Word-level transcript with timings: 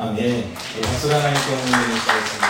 아멘. 0.00 0.54
박수를 0.80 1.16
하나님께 1.16 1.52
올리겠습니다. 1.54 2.46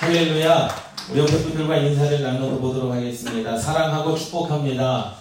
할렐루야. 0.00 0.68
우리 1.10 1.20
옆에 1.20 1.42
분들과 1.42 1.76
인사를 1.76 2.22
나눠 2.22 2.58
보도록 2.58 2.90
하겠습니다. 2.90 3.54
사랑하고 3.54 4.16
축복합니다. 4.16 5.12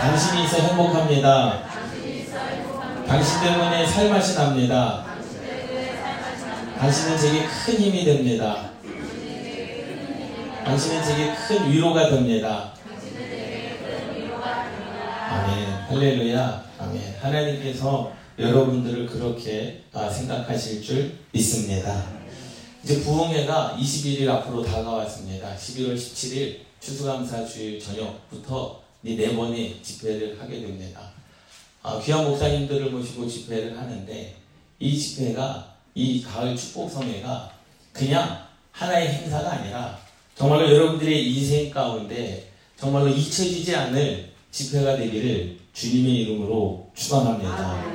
당신이 0.00 0.44
있어 0.44 0.56
행복합니다. 0.56 1.64
당신 3.08 3.40
때문에 3.40 3.84
살맛이 3.86 4.36
납니다. 4.36 5.04
당신은 6.78 7.18
제게 7.18 7.44
큰 7.44 7.74
힘이 7.74 8.04
됩니다. 8.04 8.70
당신은 10.64 11.02
제게 11.02 11.34
큰 11.34 11.68
위로가 11.72 12.08
됩니다. 12.08 12.70
아멘. 15.28 15.68
할렐루야. 15.88 16.62
아멘. 16.78 17.16
하나님께서 17.20 18.19
여러분들을 18.40 19.06
그렇게 19.06 19.82
아, 19.92 20.08
생각하실 20.08 20.82
줄 20.82 21.18
믿습니다. 21.32 22.04
이제 22.82 23.00
부흥회가 23.00 23.76
21일 23.78 24.28
앞으로 24.28 24.62
다가왔습니다. 24.62 25.54
11월 25.54 25.94
17일 25.94 26.56
추수감사 26.80 27.44
주일 27.44 27.78
저녁부터 27.78 28.80
네 29.02 29.36
번의 29.36 29.82
집회를 29.82 30.40
하게 30.40 30.62
됩니다. 30.62 31.12
아, 31.82 32.00
귀한 32.00 32.24
목사님들을 32.24 32.90
모시고 32.90 33.28
집회를 33.28 33.78
하는데 33.78 34.36
이 34.78 34.98
집회가 34.98 35.74
이 35.94 36.22
가을 36.22 36.56
축복성회가 36.56 37.52
그냥 37.92 38.46
하나의 38.72 39.08
행사가 39.08 39.52
아니라 39.52 39.98
정말로 40.34 40.72
여러분들의 40.72 41.30
인생 41.34 41.70
가운데 41.70 42.50
정말로 42.78 43.08
잊혀지지 43.08 43.76
않을 43.76 44.30
집회가 44.50 44.96
되기를 44.96 45.58
주님의 45.74 46.22
이름으로 46.22 46.90
축원합니다. 46.94 47.89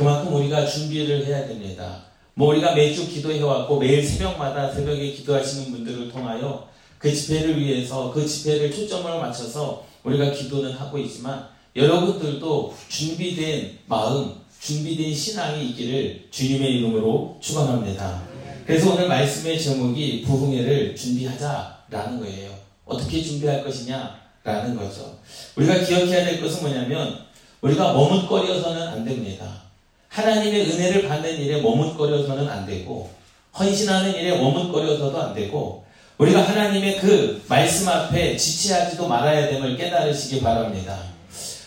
그만큼 0.00 0.34
우리가 0.34 0.64
준비를 0.64 1.26
해야 1.26 1.46
됩니다. 1.46 2.04
뭐 2.32 2.48
우리가 2.48 2.74
매주 2.74 3.06
기도해왔고 3.06 3.78
매일 3.78 4.02
새벽마다 4.02 4.72
새벽에 4.72 5.12
기도하시는 5.12 5.72
분들을 5.72 6.10
통하여 6.10 6.66
그 6.96 7.14
집회를 7.14 7.60
위해서 7.60 8.10
그 8.10 8.26
집회를 8.26 8.72
초점을 8.72 9.20
맞춰서 9.20 9.84
우리가 10.02 10.30
기도는 10.30 10.72
하고 10.72 10.96
있지만 10.96 11.46
여러분들도 11.76 12.74
준비된 12.88 13.80
마음, 13.88 14.36
준비된 14.58 15.14
신앙이 15.14 15.68
있기를 15.68 16.28
주님의 16.30 16.78
이름으로 16.78 17.36
축원합니다. 17.38 18.22
그래서 18.64 18.94
오늘 18.94 19.06
말씀의 19.06 19.60
제목이 19.60 20.22
부흥회를 20.22 20.96
준비하자라는 20.96 22.20
거예요. 22.20 22.54
어떻게 22.86 23.22
준비할 23.22 23.62
것이냐라는 23.62 24.76
거죠. 24.76 25.18
우리가 25.56 25.80
기억해야 25.80 26.24
될 26.24 26.40
것은 26.40 26.62
뭐냐면 26.62 27.18
우리가 27.60 27.92
머뭇거려서는 27.92 28.88
안 28.88 29.04
됩니다. 29.04 29.69
하나님의 30.10 30.70
은혜를 30.70 31.08
받는 31.08 31.38
일에 31.38 31.62
머뭇거려서는 31.62 32.48
안 32.48 32.66
되고 32.66 33.10
헌신하는 33.58 34.14
일에 34.14 34.36
머뭇거려서도 34.36 35.18
안 35.18 35.34
되고 35.34 35.84
우리가 36.18 36.42
하나님의 36.42 36.98
그 36.98 37.42
말씀 37.48 37.88
앞에 37.88 38.36
지체하지도 38.36 39.08
말아야 39.08 39.48
됨을 39.48 39.76
깨달으시기 39.76 40.42
바랍니다. 40.42 40.98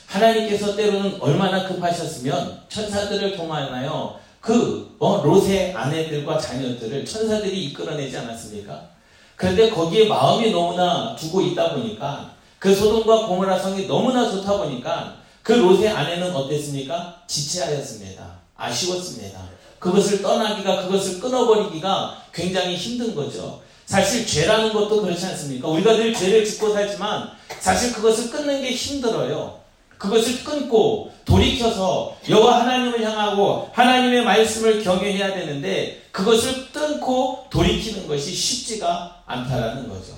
하나님께서 0.08 0.76
때로는 0.76 1.18
얼마나 1.20 1.68
급하셨으면 1.68 2.62
천사들을 2.70 3.36
통하여 3.36 4.20
그 4.40 4.96
어, 5.00 5.24
롯의 5.24 5.74
아내들과 5.74 6.38
자녀들을 6.38 7.06
천사들이 7.06 7.66
이끌어내지 7.66 8.18
않았습니까? 8.18 8.90
그런데 9.36 9.70
거기에 9.70 10.08
마음이 10.08 10.52
너무나 10.52 11.16
두고 11.16 11.42
있다 11.42 11.74
보니까 11.74 12.32
그 12.60 12.76
소돔과 12.76 13.28
고모라 13.28 13.58
성이 13.58 13.88
너무나 13.88 14.30
좋다 14.30 14.58
보니까 14.58 15.16
그 15.44 15.52
롯의 15.52 15.90
아내는 15.90 16.34
어땠습니까? 16.34 17.22
지체하였습니다. 17.28 18.40
아쉬웠습니다. 18.56 19.42
그것을 19.78 20.22
떠나기가 20.22 20.84
그것을 20.84 21.20
끊어버리기가 21.20 22.24
굉장히 22.34 22.78
힘든 22.78 23.14
거죠. 23.14 23.62
사실 23.86 24.26
죄라는 24.26 24.72
것도 24.72 25.02
그렇지 25.02 25.26
않습니까? 25.26 25.68
우리가 25.68 25.98
늘 25.98 26.14
죄를 26.14 26.46
짓고 26.46 26.72
살지만 26.74 27.30
사실 27.60 27.92
그것을 27.92 28.32
끊는 28.32 28.62
게 28.62 28.72
힘들어요. 28.72 29.60
그것을 29.98 30.44
끊고 30.46 31.12
돌이켜서 31.26 32.16
여호와 32.30 32.62
하나님을 32.62 33.04
향하고 33.04 33.70
하나님의 33.74 34.24
말씀을 34.24 34.82
경외해야 34.82 35.34
되는데 35.34 36.04
그것을 36.12 36.72
끊고 36.72 37.46
돌이키는 37.50 38.08
것이 38.08 38.34
쉽지가 38.34 39.24
않다라는 39.26 39.90
거죠. 39.90 40.14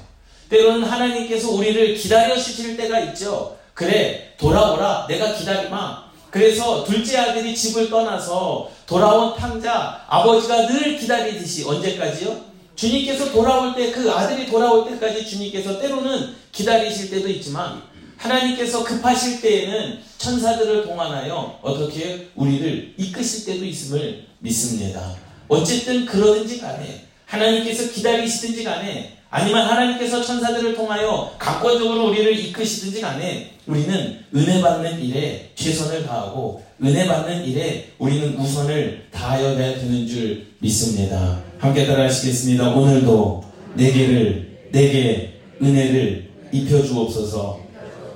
때로는 0.49 0.83
하나님께서 0.83 1.49
우리를 1.51 1.95
기다려 1.95 2.35
주실 2.35 2.77
때가 2.77 2.99
있죠. 3.01 3.54
그래 3.75 4.33
돌아오라 4.39 5.05
내가 5.07 5.33
기다리마. 5.33 6.05
그래서 6.31 6.83
둘째 6.83 7.17
아들이 7.17 7.55
집을 7.55 7.89
떠나서 7.89 8.71
돌아온 8.87 9.35
탕자 9.35 10.05
아버지가 10.07 10.67
늘 10.67 10.97
기다리듯이 10.97 11.63
언제까지요? 11.65 12.55
주님께서 12.75 13.31
돌아올 13.31 13.73
때 13.75 13.91
그 13.91 14.11
아들이 14.11 14.47
돌아올 14.47 14.89
때까지 14.89 15.25
주님께서 15.25 15.79
때로는 15.79 16.35
기다리실 16.51 17.09
때도 17.09 17.29
있지만 17.29 17.81
하나님께서 18.17 18.83
급하실 18.83 19.41
때에는 19.41 19.99
천사들을 20.17 20.83
동원하여 20.83 21.59
어떻게 21.61 22.29
우리를 22.35 22.95
이끄실 22.97 23.45
때도 23.45 23.65
있음을 23.65 24.25
믿습니다. 24.39 25.15
어쨌든 25.47 26.05
그러든지 26.05 26.59
간에 26.59 27.05
하나님께서 27.25 27.91
기다리시든지 27.91 28.63
간에 28.63 29.14
아니면 29.29 29.67
하나님께서 29.67 30.23
천사들을 30.23 30.75
통하여 30.75 31.33
각권적으로 31.37 32.07
우리를 32.09 32.37
이끄시든지 32.39 33.01
간에 33.01 33.55
우리는 33.67 34.23
은혜 34.33 34.61
받는 34.61 35.01
일에 35.01 35.51
최선을 35.55 36.05
다하고 36.05 36.63
은혜 36.83 37.07
받는 37.07 37.43
일에 37.45 37.91
우리는 37.97 38.37
우선을 38.37 39.07
다하여야 39.11 39.55
되는 39.57 40.07
줄 40.07 40.45
믿습니다. 40.59 41.41
함께 41.57 41.85
따라 41.85 42.03
하시겠습니다. 42.03 42.69
오늘도 42.69 43.43
내게를 43.75 44.69
내게 44.71 45.39
은혜를 45.61 46.29
입혀 46.51 46.83
주옵소서. 46.83 47.59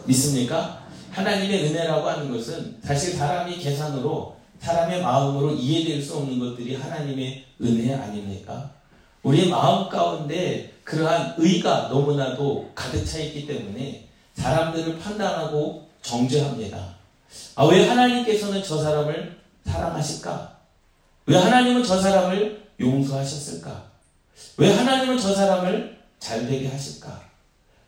믿습니까? 0.05 0.79
하나님의 1.11 1.65
은혜라고 1.65 2.07
하는 2.07 2.31
것은 2.31 2.77
사실 2.83 3.13
사람이 3.13 3.57
계산으로 3.57 4.35
사람의 4.59 5.01
마음으로 5.01 5.53
이해될 5.53 6.01
수 6.01 6.17
없는 6.17 6.39
것들이 6.39 6.75
하나님의 6.75 7.45
은혜 7.61 7.93
아닙니까? 7.93 8.71
우리 9.23 9.49
마음 9.49 9.89
가운데 9.89 10.73
그러한 10.89 11.35
의가 11.38 11.89
너무나도 11.89 12.72
가득 12.73 13.05
차 13.05 13.19
있기 13.19 13.45
때문에 13.45 14.07
사람들을 14.33 14.97
판단하고 14.97 15.88
정죄합니다. 16.01 16.95
아, 17.55 17.66
왜 17.66 17.88
하나님께서는 17.88 18.63
저 18.63 18.81
사람을 18.81 19.38
사랑하실까? 19.66 20.57
왜 21.27 21.38
하나님은 21.38 21.83
저 21.83 22.01
사람을 22.01 22.69
용서하셨을까? 22.79 23.83
왜 24.57 24.73
하나님은 24.73 25.19
저 25.19 25.35
사람을 25.35 26.00
잘 26.17 26.47
되게 26.47 26.67
하실까? 26.67 27.21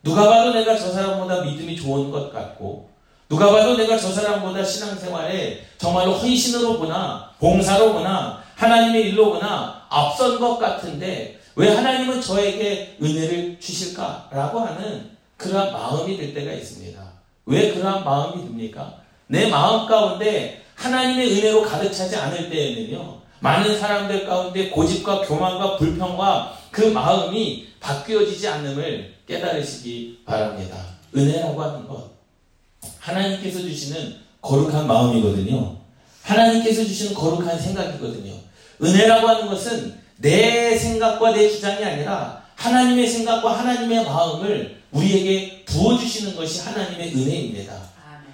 누가 0.04 0.28
봐도 0.28 0.52
내가 0.52 0.78
저 0.78 0.92
사람보다 0.92 1.42
믿음이 1.42 1.74
좋은 1.74 2.08
것 2.12 2.32
같고, 2.32 2.88
누가 3.28 3.50
봐도 3.50 3.76
내가 3.76 3.98
저 3.98 4.12
사람보다 4.12 4.62
신앙생활에 4.62 5.66
정말로 5.76 6.12
헌신으로 6.12 6.78
보나, 6.78 7.32
봉사로 7.40 7.94
보나, 7.94 8.40
하나님의 8.54 9.08
일로 9.08 9.32
보나 9.32 9.86
앞선 9.88 10.38
것 10.38 10.58
같은데, 10.58 11.41
왜 11.54 11.68
하나님은 11.68 12.20
저에게 12.20 12.96
은혜를 13.02 13.58
주실까라고 13.60 14.60
하는 14.60 15.10
그러한 15.36 15.72
마음이 15.72 16.16
들 16.16 16.34
때가 16.34 16.52
있습니다. 16.52 17.00
왜 17.46 17.74
그러한 17.74 18.04
마음이 18.04 18.44
듭니까? 18.44 19.00
내 19.26 19.48
마음 19.48 19.86
가운데 19.86 20.62
하나님의 20.74 21.38
은혜로 21.38 21.62
가득 21.62 21.92
차지 21.92 22.16
않을 22.16 22.48
때에는요, 22.50 23.20
많은 23.40 23.78
사람들 23.78 24.26
가운데 24.26 24.70
고집과 24.70 25.22
교만과 25.22 25.76
불평과 25.76 26.56
그 26.70 26.82
마음이 26.82 27.68
바뀌어지지 27.80 28.48
않음을 28.48 29.14
깨달으시기 29.26 30.22
바랍니다. 30.24 30.76
은혜라고 31.14 31.62
하는 31.62 31.88
것. 31.88 32.10
하나님께서 32.98 33.60
주시는 33.60 34.16
거룩한 34.40 34.86
마음이거든요. 34.86 35.76
하나님께서 36.22 36.84
주시는 36.84 37.14
거룩한 37.14 37.58
생각이거든요. 37.58 38.34
은혜라고 38.82 39.28
하는 39.28 39.46
것은 39.46 40.01
내 40.22 40.78
생각과 40.78 41.32
내 41.32 41.50
주장이 41.50 41.84
아니라 41.84 42.42
하나님의 42.54 43.08
생각과 43.08 43.58
하나님의 43.58 44.04
마음을 44.04 44.80
우리에게 44.92 45.64
부어주시는 45.66 46.36
것이 46.36 46.60
하나님의 46.62 47.12
은혜입니다. 47.12 47.74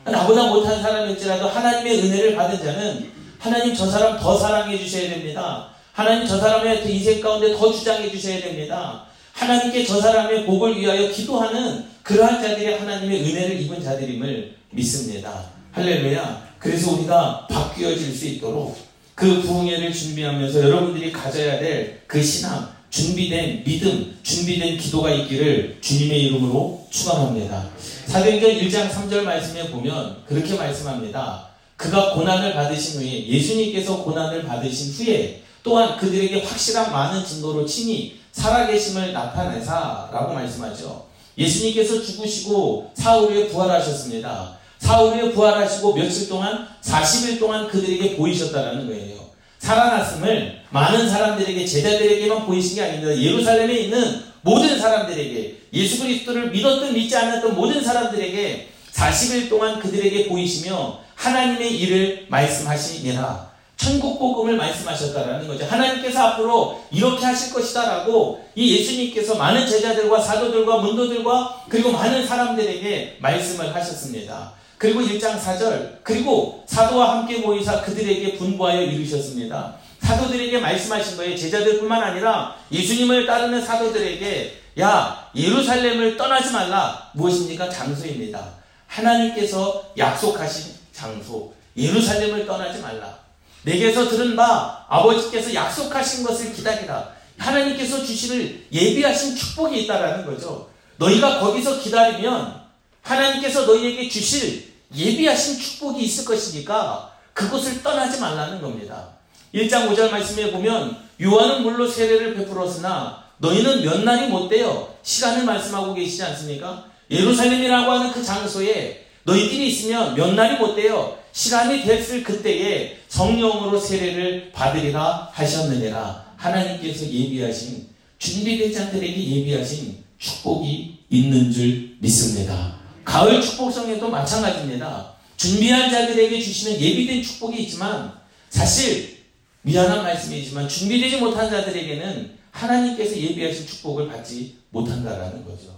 나보다 0.04 0.48
못한 0.48 0.82
사람일지라도 0.82 1.48
하나님의 1.48 1.98
은혜를 1.98 2.36
받은 2.36 2.62
자는 2.62 3.10
하나님 3.38 3.74
저 3.74 3.86
사람 3.86 4.18
더 4.18 4.36
사랑해 4.36 4.78
주셔야 4.78 5.08
됩니다. 5.08 5.70
하나님 5.92 6.26
저 6.26 6.38
사람의 6.38 6.92
인생 6.92 7.20
가운데 7.20 7.56
더 7.56 7.72
주장해 7.72 8.10
주셔야 8.10 8.40
됩니다. 8.40 9.04
하나님께 9.32 9.86
저 9.86 10.00
사람의 10.00 10.44
복을 10.44 10.78
위하여 10.78 11.10
기도하는 11.10 11.86
그러한 12.02 12.42
자들이 12.42 12.74
하나님의 12.74 13.22
은혜를 13.22 13.60
입은 13.62 13.82
자들임을 13.82 14.56
믿습니다. 14.70 15.44
할렐루야. 15.72 16.48
그래서 16.58 16.92
우리가 16.92 17.46
바뀌어질 17.48 18.12
수 18.14 18.26
있도록 18.26 18.87
그 19.18 19.42
부흥회를 19.42 19.92
준비하면서 19.92 20.62
여러분들이 20.62 21.10
가져야 21.10 21.58
될 21.58 21.98
그 22.06 22.22
신앙, 22.22 22.68
준비된 22.88 23.64
믿음, 23.64 24.16
준비된 24.22 24.78
기도가 24.78 25.10
있기를 25.10 25.78
주님의 25.80 26.22
이름으로 26.26 26.86
축원합니다. 26.88 27.68
사도행전 28.06 28.50
1장 28.52 28.88
3절 28.88 29.22
말씀에 29.22 29.70
보면 29.70 30.22
그렇게 30.26 30.54
말씀합니다. 30.54 31.48
그가 31.76 32.14
고난을 32.14 32.54
받으신 32.54 33.00
후에 33.00 33.26
예수님께서 33.26 34.04
고난을 34.04 34.44
받으신 34.44 34.94
후에 34.94 35.42
또한 35.62 35.98
그들에게 35.98 36.44
확실한 36.44 36.92
많은 36.92 37.24
증거로 37.26 37.66
친히 37.66 38.20
살아계심을 38.32 39.12
나타내사라고 39.12 40.32
말씀하죠. 40.32 41.06
예수님께서 41.36 42.00
죽으시고 42.00 42.92
사흘 42.94 43.32
후에 43.32 43.48
부활하셨습니다. 43.48 44.57
후에 44.82 45.32
부활하시고 45.32 45.94
며칠 45.94 46.28
동안 46.28 46.68
40일 46.82 47.38
동안 47.38 47.68
그들에게 47.68 48.16
보이셨다라는 48.16 48.86
거예요. 48.86 49.18
살아났음을 49.58 50.60
많은 50.70 51.08
사람들에게 51.08 51.66
제자들에게만 51.66 52.46
보이신 52.46 52.76
게 52.76 52.82
아닙니다. 52.82 53.16
예루살렘에 53.16 53.80
있는 53.80 54.22
모든 54.42 54.78
사람들에게 54.78 55.58
예수 55.72 56.02
그리스도를 56.02 56.50
믿었든 56.50 56.94
믿지 56.94 57.16
않았던 57.16 57.54
모든 57.54 57.82
사람들에게 57.82 58.68
40일 58.92 59.48
동안 59.48 59.78
그들에게 59.78 60.28
보이시며 60.28 60.98
하나님의 61.14 61.76
일을 61.80 62.26
말씀하시니라. 62.28 63.48
천국 63.76 64.18
복음을 64.18 64.56
말씀하셨다라는 64.56 65.46
거죠. 65.46 65.64
하나님께서 65.64 66.20
앞으로 66.20 66.82
이렇게 66.90 67.24
하실 67.24 67.52
것이다라고 67.52 68.44
이 68.56 68.76
예수님께서 68.76 69.36
많은 69.36 69.66
제자들과 69.66 70.20
사도들과 70.20 70.78
문도들과 70.78 71.64
그리고 71.68 71.92
많은 71.92 72.26
사람들에게 72.26 73.18
말씀을 73.20 73.72
하셨습니다. 73.74 74.52
그리고 74.78 75.00
1장 75.00 75.38
4절 75.40 75.98
그리고 76.04 76.64
사도와 76.66 77.18
함께 77.18 77.38
모이사 77.38 77.82
그들에게 77.82 78.38
분부하여 78.38 78.82
이루셨습니다. 78.82 79.74
사도들에게 80.00 80.58
말씀하신 80.58 81.16
거예요. 81.16 81.36
제자들뿐만 81.36 82.02
아니라 82.02 82.56
예수님을 82.70 83.26
따르는 83.26 83.64
사도들에게 83.64 84.58
야 84.80 85.28
예루살렘을 85.34 86.16
떠나지 86.16 86.52
말라 86.52 87.10
무엇입니까? 87.14 87.68
장소입니다. 87.68 88.54
하나님께서 88.86 89.92
약속하신 89.98 90.74
장소 90.92 91.52
예루살렘을 91.76 92.46
떠나지 92.46 92.80
말라. 92.80 93.18
내게서 93.62 94.08
들은 94.08 94.36
바 94.36 94.86
아버지께서 94.88 95.52
약속하신 95.52 96.24
것을 96.24 96.52
기다리라. 96.52 97.12
하나님께서 97.36 98.04
주시를 98.04 98.66
예비하신 98.72 99.34
축복이 99.34 99.82
있다라는 99.82 100.24
거죠. 100.24 100.68
너희가 100.96 101.40
거기서 101.40 101.80
기다리면 101.80 102.60
하나님께서 103.02 103.66
너희에게 103.66 104.08
주실 104.08 104.67
예비하신 104.94 105.58
축복이 105.58 106.04
있을 106.04 106.24
것이니까 106.24 107.12
그곳을 107.32 107.82
떠나지 107.82 108.20
말라는 108.20 108.60
겁니다. 108.60 109.08
1장 109.54 109.88
5절 109.88 110.10
말씀에 110.10 110.50
보면 110.50 110.96
요한은 111.22 111.62
물로 111.62 111.86
세례를 111.88 112.34
베풀었으나 112.34 113.24
너희는 113.38 113.84
몇 113.84 114.02
날이 114.02 114.28
못 114.28 114.48
되어 114.48 114.94
시간을 115.02 115.44
말씀하고 115.44 115.94
계시지 115.94 116.22
않습니까? 116.24 116.86
예루살렘이라고 117.10 117.90
하는 117.90 118.12
그 118.12 118.22
장소에 118.22 119.06
너희들이 119.24 119.68
있으면 119.68 120.14
몇 120.14 120.34
날이 120.34 120.58
못 120.58 120.74
되어 120.74 121.18
시간이 121.32 121.82
됐을 121.82 122.22
그때에 122.22 122.98
성령으로 123.08 123.78
세례를 123.78 124.50
받으리라 124.52 125.30
하셨느니라 125.32 126.32
하나님께서 126.36 127.06
예비하신 127.06 127.88
준비된 128.18 128.72
자들에게 128.72 129.36
예비하신 129.36 130.02
축복이 130.18 130.98
있는 131.10 131.52
줄 131.52 131.96
믿습니다. 132.00 132.77
가을 133.08 133.40
축복성에도 133.40 134.10
마찬가지입니다. 134.10 135.14
준비한 135.38 135.90
자들에게 135.90 136.40
주시는 136.42 136.78
예비된 136.78 137.22
축복이 137.22 137.62
있지만 137.62 138.12
사실 138.50 139.24
미안한 139.62 140.02
말씀이지만 140.02 140.68
준비되지 140.68 141.16
못한 141.16 141.48
자들에게는 141.48 142.36
하나님께서 142.50 143.16
예비하신 143.16 143.66
축복을 143.66 144.08
받지 144.08 144.56
못한다라는 144.70 145.42
거죠. 145.44 145.74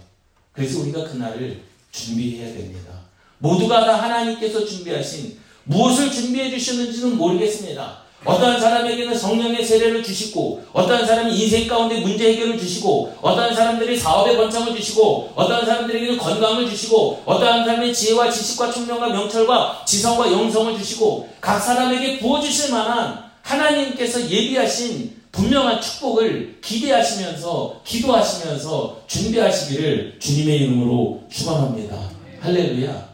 그래서 0.51 0.81
우리가 0.81 1.05
그날을 1.05 1.61
준비해야 1.93 2.53
됩니다. 2.53 2.91
모두가 3.37 3.85
다 3.85 4.01
하나님께서 4.03 4.65
준비하신 4.65 5.39
무엇을 5.63 6.11
준비해 6.11 6.49
주셨는지는 6.49 7.15
모르겠습니다. 7.15 8.00
어떠한 8.23 8.59
사람에게는 8.59 9.17
성령의 9.17 9.65
세례를 9.65 10.03
주시고, 10.03 10.63
어떠한 10.73 11.05
사람이 11.07 11.35
인생 11.35 11.67
가운데 11.67 11.99
문제 12.01 12.33
해결을 12.33 12.57
주시고, 12.59 13.17
어떠한 13.21 13.55
사람들이 13.55 13.97
사업의 13.97 14.37
번창을 14.37 14.75
주시고, 14.75 15.31
어떠한 15.35 15.65
사람들에게는 15.65 16.17
건강을 16.17 16.69
주시고, 16.69 17.23
어떠한 17.25 17.65
사람의 17.65 17.93
지혜와 17.93 18.29
지식과 18.29 18.71
총명과 18.71 19.09
명철과 19.09 19.83
지성과 19.87 20.31
영성을 20.31 20.77
주시고, 20.77 21.29
각 21.41 21.59
사람에게 21.59 22.19
부어주실 22.19 22.71
만한 22.71 23.31
하나님께서 23.41 24.29
예비하신 24.29 25.21
분명한 25.31 25.81
축복을 25.81 26.59
기대하시면서, 26.61 27.81
기도하시면서 27.83 29.01
준비하시기를 29.07 30.17
주님의 30.19 30.57
이름으로 30.57 31.23
축원합니다. 31.31 31.97
할렐루야. 32.41 33.09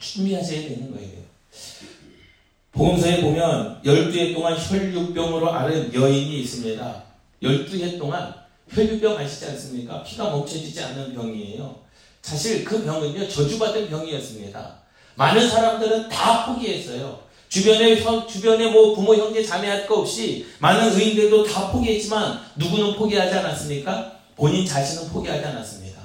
준비하셔야 0.00 0.62
되는 0.62 0.90
거예요. 0.92 1.18
복음서에 2.78 3.20
보면 3.22 3.80
12해 3.84 4.32
동안 4.32 4.56
혈육병으로 4.56 5.52
앓은 5.52 5.92
여인이 5.92 6.40
있습니다. 6.42 7.02
12해 7.42 7.98
동안 7.98 8.32
혈육병 8.70 9.18
아시지 9.18 9.46
않습니까? 9.46 10.04
피가 10.04 10.30
멈춰지지 10.30 10.80
않는 10.84 11.12
병이에요. 11.12 11.74
사실 12.22 12.64
그 12.64 12.84
병은요, 12.84 13.28
저주받은 13.28 13.88
병이었습니다. 13.88 14.74
많은 15.16 15.50
사람들은 15.50 16.08
다 16.08 16.46
포기했어요. 16.46 17.18
주변에, 17.48 17.96
주변에 18.28 18.70
뭐 18.70 18.94
부모, 18.94 19.14
형제, 19.16 19.42
자매 19.42 19.66
할 19.68 19.86
거 19.88 20.00
없이 20.00 20.46
많은 20.60 20.92
의인들도 20.94 21.44
다 21.44 21.72
포기했지만 21.72 22.38
누구는 22.56 22.94
포기하지 22.94 23.34
않았습니까? 23.34 24.12
본인 24.36 24.64
자신은 24.64 25.08
포기하지 25.08 25.44
않았습니다. 25.46 25.98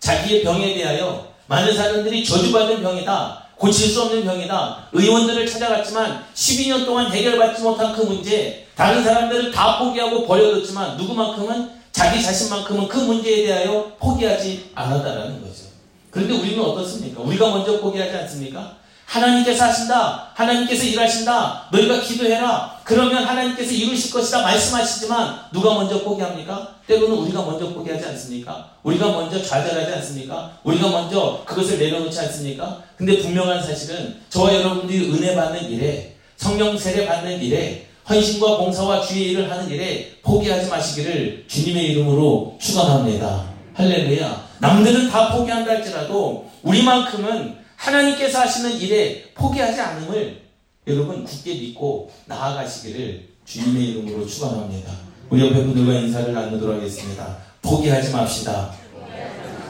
자기의 0.00 0.42
병에 0.42 0.74
대하여 0.74 1.32
많은 1.46 1.72
사람들이 1.76 2.24
저주받은 2.24 2.80
병이다. 2.82 3.41
고칠 3.62 3.88
수 3.88 4.02
없는 4.02 4.24
병이다. 4.24 4.88
의원들을 4.90 5.46
찾아갔지만 5.46 6.24
12년 6.34 6.84
동안 6.84 7.12
해결받지 7.12 7.62
못한 7.62 7.94
그 7.94 8.02
문제, 8.02 8.66
다른 8.74 9.04
사람들은 9.04 9.52
다 9.52 9.78
포기하고 9.78 10.26
버려뒀지만 10.26 10.96
누구만큼은 10.96 11.70
자기 11.92 12.20
자신만큼은 12.20 12.88
그 12.88 12.98
문제에 12.98 13.46
대하여 13.46 13.92
포기하지 14.00 14.72
않았다라는 14.74 15.42
거죠. 15.42 15.66
그런데 16.10 16.34
우리는 16.34 16.60
어떻습니까? 16.60 17.22
우리가 17.22 17.50
먼저 17.50 17.78
포기하지 17.78 18.16
않습니까? 18.16 18.78
하나님께서 19.12 19.64
하신다. 19.64 20.30
하나님께서 20.32 20.84
일하신다. 20.84 21.68
너희가 21.70 22.00
기도해라. 22.00 22.80
그러면 22.82 23.24
하나님께서 23.24 23.70
이루실 23.70 24.10
것이다. 24.10 24.40
말씀하시지만 24.40 25.38
누가 25.52 25.74
먼저 25.74 26.02
포기합니까? 26.02 26.76
때로는 26.86 27.18
우리가 27.18 27.42
먼저 27.42 27.68
포기하지 27.68 28.06
않습니까? 28.06 28.70
우리가 28.82 29.08
먼저 29.08 29.42
좌절하지 29.42 29.92
않습니까? 29.96 30.52
우리가 30.64 30.88
먼저 30.88 31.42
그것을 31.44 31.78
내려놓지 31.78 32.18
않습니까? 32.20 32.82
근데 32.96 33.18
분명한 33.18 33.62
사실은 33.62 34.16
저와 34.30 34.54
여러분들이 34.54 35.12
은혜 35.12 35.34
받는 35.34 35.70
일에 35.70 36.16
성령 36.36 36.76
세례 36.76 37.06
받는 37.06 37.40
일에 37.42 37.86
헌신과 38.08 38.56
봉사와 38.56 39.02
주의 39.02 39.30
일을 39.30 39.50
하는 39.50 39.68
일에 39.68 40.16
포기하지 40.22 40.68
마시기를 40.70 41.44
주님의 41.48 41.90
이름으로 41.90 42.58
축원합니다. 42.60 43.44
할렐루야. 43.74 44.42
남들은 44.58 45.10
다 45.10 45.34
포기한다 45.34 45.72
할지라도 45.72 46.50
우리만큼은 46.62 47.61
하나님께서 47.82 48.40
하시는 48.40 48.72
일에 48.78 49.24
포기하지 49.34 49.80
않음을 49.80 50.40
여러분 50.86 51.24
굳게 51.24 51.54
믿고 51.54 52.12
나아가시기를 52.26 53.28
주님의 53.44 53.88
이름으로 53.88 54.26
축원합니다. 54.26 54.92
우리 55.28 55.44
옆에 55.44 55.64
분들과 55.64 55.92
인사를 55.94 56.32
나누도록 56.32 56.76
하겠습니다. 56.76 57.38
포기하지 57.60 58.12
맙시다. 58.12 58.72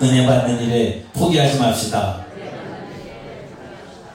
은혜 0.02 0.26
받는 0.26 0.62
일에 0.62 1.04
포기하지 1.14 1.58
맙시다. 1.58 2.26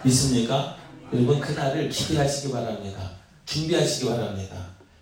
믿습니까? 0.03 0.77
여러분 1.11 1.39
그날을 1.39 1.89
기대하시기 1.89 2.51
바랍니다. 2.51 3.11
준비하시기 3.45 4.09
바랍니다. 4.09 4.55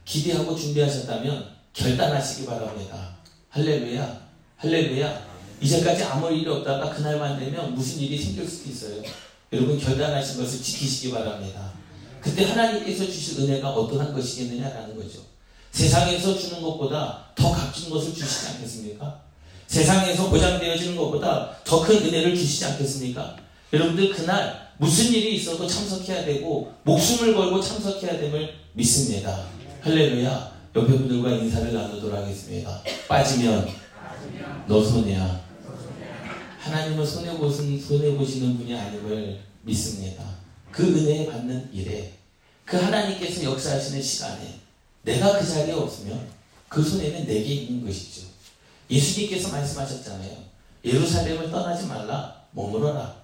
기대하고 0.06 0.56
준비하셨다면 0.56 1.46
결단하시기 1.74 2.46
바랍니다. 2.46 3.16
할렐루야. 3.50 4.22
할렐루야. 4.58 5.35
이제까지 5.62 6.04
아무 6.04 6.32
일이 6.32 6.48
없다가 6.50 6.90
그날만 6.90 7.40
되면 7.40 7.74
무슨 7.74 8.00
일이 8.00 8.18
생길 8.22 8.48
수도 8.48 8.70
있어요. 8.70 9.02
여러분 9.54 9.80
결단하신 9.80 10.38
것을 10.38 10.62
지키시기 10.62 11.12
바랍니다. 11.12 11.72
그때 12.22 12.44
하나님께서 12.46 13.06
주실 13.06 13.42
은혜가 13.42 13.70
어떠한 13.72 14.14
것이겠느냐라는 14.14 14.96
거죠. 14.98 15.20
세상에서 15.72 16.38
주는 16.38 16.62
것보다 16.62 17.26
더 17.36 17.52
값진 17.52 17.90
것을 17.90 18.14
주시지 18.14 18.48
않겠습니까? 18.48 19.22
세상에서 19.68 20.30
보장되어지는 20.30 20.96
것보다 20.96 21.56
더 21.64 21.82
큰 21.82 21.98
은혜를 21.98 22.36
주시지 22.36 22.66
않겠습니까? 22.66 23.36
여러분들 23.74 24.12
그날 24.14 24.70
무슨 24.78 25.06
일이 25.14 25.36
있어도 25.36 25.68
참석해야 25.68 26.26
되고 26.26 26.74
목숨을 26.84 27.36
걸고 27.36 27.62
참석해야 27.62 28.20
됨을 28.20 28.54
믿습니다. 28.74 29.46
할렐루야. 29.82 30.56
옆에 30.76 30.88
분들과 30.88 31.30
인사를 31.32 31.74
나누도록 31.74 32.18
하겠습니다. 32.20 32.82
빠지면 33.08 33.68
너 34.68 34.84
손해야. 34.84 35.45
하나님은 36.66 37.06
손해 37.06 37.38
보신, 37.38 37.80
손해 37.80 38.16
보시는 38.18 38.58
분이 38.58 38.76
아님을 38.76 39.40
믿습니다. 39.62 40.24
그 40.72 40.84
은혜 40.84 41.28
받는 41.28 41.70
일에 41.72 42.14
그 42.66 42.78
하나님께서 42.78 43.44
역사하시는 43.44 44.02
시간에 44.02 44.56
내가 45.04 45.38
그 45.38 45.48
자리에 45.48 45.74
없으면 45.74 46.28
그 46.68 46.84
손해는 46.84 47.28
내게 47.28 47.54
있는 47.54 47.86
것이죠. 47.86 48.26
예수님께서 48.90 49.50
말씀하셨잖아요. 49.50 50.38
예루살렘을 50.84 51.52
떠나지 51.52 51.86
말라. 51.86 52.44
머물어라. 52.52 53.16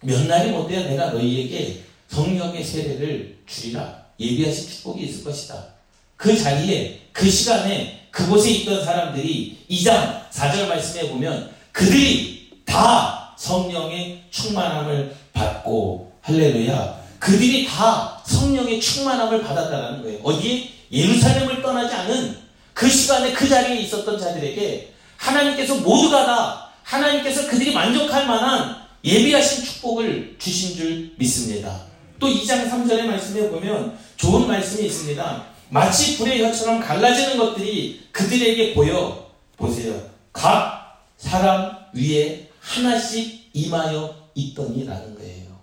몇 0.00 0.26
날이 0.26 0.50
못 0.52 0.66
돼야 0.66 0.88
내가 0.88 1.10
너희에게 1.10 1.84
성령의 2.08 2.64
세례를 2.64 3.38
주리라 3.46 4.06
예비하신 4.18 4.70
축복이 4.70 5.04
있을 5.04 5.24
것이다. 5.24 5.74
그 6.16 6.34
자리에 6.36 7.08
그 7.12 7.30
시간에 7.30 8.08
그곳에 8.10 8.50
있던 8.50 8.82
사람들이 8.82 9.66
2장 9.68 10.30
4절 10.30 10.68
말씀에 10.68 11.10
보면 11.10 11.52
그들이 11.70 12.41
다 12.72 13.34
성령의 13.36 14.22
충만함을 14.30 15.14
받고 15.34 16.10
할렐루야 16.22 17.02
그들이 17.18 17.66
다 17.66 18.18
성령의 18.24 18.80
충만함을 18.80 19.42
받았다는 19.42 20.02
거예요. 20.02 20.20
어디에? 20.22 20.70
예루살렘을 20.90 21.60
떠나지 21.60 21.94
않은 21.94 22.38
그 22.72 22.88
시간에 22.88 23.32
그 23.32 23.46
자리에 23.46 23.80
있었던 23.82 24.18
자들에게 24.18 24.94
하나님께서 25.18 25.76
모두가 25.76 26.24
다 26.24 26.68
하나님께서 26.82 27.46
그들이 27.46 27.74
만족할 27.74 28.26
만한 28.26 28.76
예비하신 29.04 29.64
축복을 29.64 30.36
주신 30.38 30.74
줄 30.74 31.12
믿습니다. 31.18 31.82
또 32.18 32.28
2장 32.28 32.70
3절의 32.70 33.02
말씀에 33.02 33.50
보면 33.50 33.98
좋은 34.16 34.48
말씀이 34.48 34.86
있습니다. 34.86 35.44
마치 35.68 36.16
불의 36.16 36.42
혀처럼 36.42 36.80
갈라지는 36.80 37.36
것들이 37.36 38.08
그들에게 38.12 38.74
보여 38.74 39.30
보세요. 39.56 39.94
각 40.32 41.02
사람 41.18 41.76
위에 41.94 42.51
하나씩 42.62 43.50
임하여 43.52 44.30
있더니라는 44.34 45.14
거예요. 45.16 45.58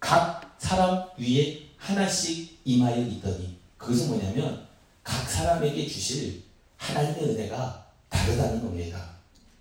각 0.00 0.56
사람 0.58 1.04
위에 1.16 1.62
하나씩 1.76 2.58
임하여 2.64 3.02
있더니 3.06 3.56
그것은 3.78 4.08
뭐냐면 4.08 4.66
각 5.02 5.30
사람에게 5.30 5.86
주실 5.86 6.42
하나님의 6.76 7.30
은혜가 7.30 7.86
다르다는 8.08 8.60
겁니다. 8.60 9.10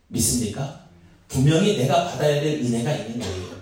믿습니까? 0.08 0.82
분명히 1.28 1.78
내가 1.78 2.06
받아야 2.06 2.42
될 2.42 2.60
은혜가 2.60 2.92
있는 2.92 3.20
거예요. 3.20 3.60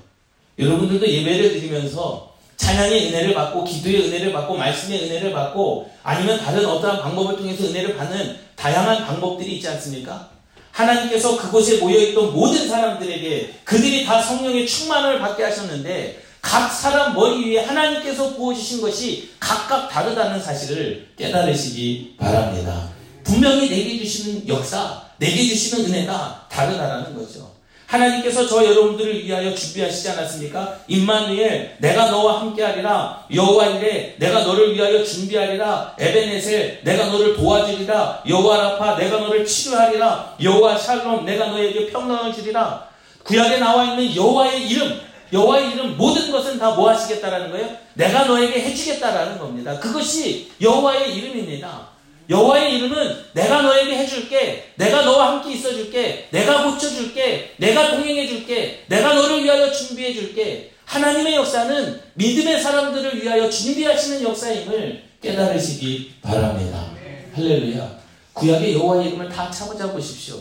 여러분들도 0.58 1.06
예배를 1.06 1.54
드리면서 1.54 2.36
찬양의 2.56 3.10
은혜를 3.10 3.34
받고 3.36 3.66
기도의 3.66 4.08
은혜를 4.08 4.34
받고 4.34 4.58
말씀의 4.58 5.04
은혜를 5.04 5.32
받고 5.32 5.92
아니면 6.02 6.40
다른 6.40 6.66
어떠한 6.66 7.02
방법을 7.02 7.38
통해서 7.38 7.66
은혜를 7.66 7.98
받는 7.98 8.40
다양한 8.56 9.06
방법들이 9.06 9.58
있지 9.58 9.68
않습니까? 9.68 10.37
하나님께서 10.78 11.38
그곳에 11.38 11.78
모여있던 11.78 12.34
모든 12.34 12.68
사람들에게 12.68 13.62
그들이 13.64 14.06
다 14.06 14.22
성령의 14.22 14.68
충만을 14.68 15.20
받게 15.20 15.44
하셨는데 15.44 16.22
각 16.40 16.70
사람 16.70 17.14
머리 17.14 17.50
위에 17.50 17.66
하나님께서 17.66 18.36
부어주신 18.36 18.82
것이 18.82 19.32
각각 19.40 19.90
다르다는 19.90 20.40
사실을 20.42 21.10
깨달으시기 21.18 22.16
바랍니다. 22.18 22.90
분명히 23.24 23.70
내게 23.70 23.98
주시는 23.98 24.48
역사, 24.48 25.02
내게 25.18 25.44
주시는 25.44 25.86
은혜가 25.86 26.48
다르다라는 26.50 27.16
거죠. 27.16 27.57
하나님께서 27.88 28.46
저 28.48 28.64
여러분들을 28.66 29.24
위하여 29.24 29.56
준비하시지 29.56 30.10
않았습니까? 30.10 30.80
임마누엘 30.88 31.78
내가 31.80 32.12
너와 32.12 32.42
함께하리라 32.42 33.26
여호와 33.34 33.66
이래 33.68 34.14
내가 34.18 34.44
너를 34.44 34.76
위하여 34.76 35.04
준비하리라 35.04 35.96
에베네셀 35.98 36.82
내가 36.84 37.06
너를 37.08 37.36
도와주리라 37.38 38.24
여호와 38.28 38.58
라파 38.58 38.98
내가 38.98 39.20
너를 39.20 39.46
치료하리라 39.46 40.36
여호와 40.42 40.78
샬롬 40.78 41.26
내가 41.26 41.48
너에게 41.48 41.88
평강을 41.88 42.34
주리라 42.34 42.88
구약에 43.24 43.58
나와 43.58 43.86
있는 43.86 44.16
여호와의 44.16 44.68
이름 44.68 45.00
여호와의 45.32 45.72
이름 45.72 45.98
모든 45.98 46.32
것은 46.32 46.58
다 46.60 46.72
뭐 46.78 46.90
하시겠다라는 46.90 47.52
거예요? 47.52 47.70
내가 47.96 48.26
너에게 48.26 48.62
해주겠다라는 48.62 49.40
겁니다. 49.40 49.80
그것이 49.80 50.52
여호와의 50.62 51.16
이름입니다. 51.16 51.88
여호와의 52.30 52.76
이름은 52.76 53.26
내가 53.34 53.62
너에게 53.62 53.98
해줄게, 53.98 54.74
내가 54.76 55.04
너와 55.04 55.34
함께 55.34 55.54
있어줄게, 55.54 56.28
내가 56.32 56.64
고쳐줄게, 56.64 57.56
내가 57.58 57.92
동행해줄게, 57.92 58.86
내가 58.88 59.14
너를 59.14 59.44
위하여 59.44 59.72
준비해줄게. 59.72 60.74
하나님의 60.86 61.36
역사는 61.36 62.02
믿음의 62.16 62.62
사람들을 62.62 63.22
위하여 63.22 63.50
준비하시는 63.50 64.24
역사임을 64.24 65.04
깨달으시기 65.22 66.16
바랍니다. 66.22 66.92
할렐루야. 67.34 67.98
구약의 68.34 68.74
여호와의 68.76 69.08
이름을 69.08 69.30
다 69.30 69.50
찾아보자 69.50 69.92
보십시오. 69.92 70.40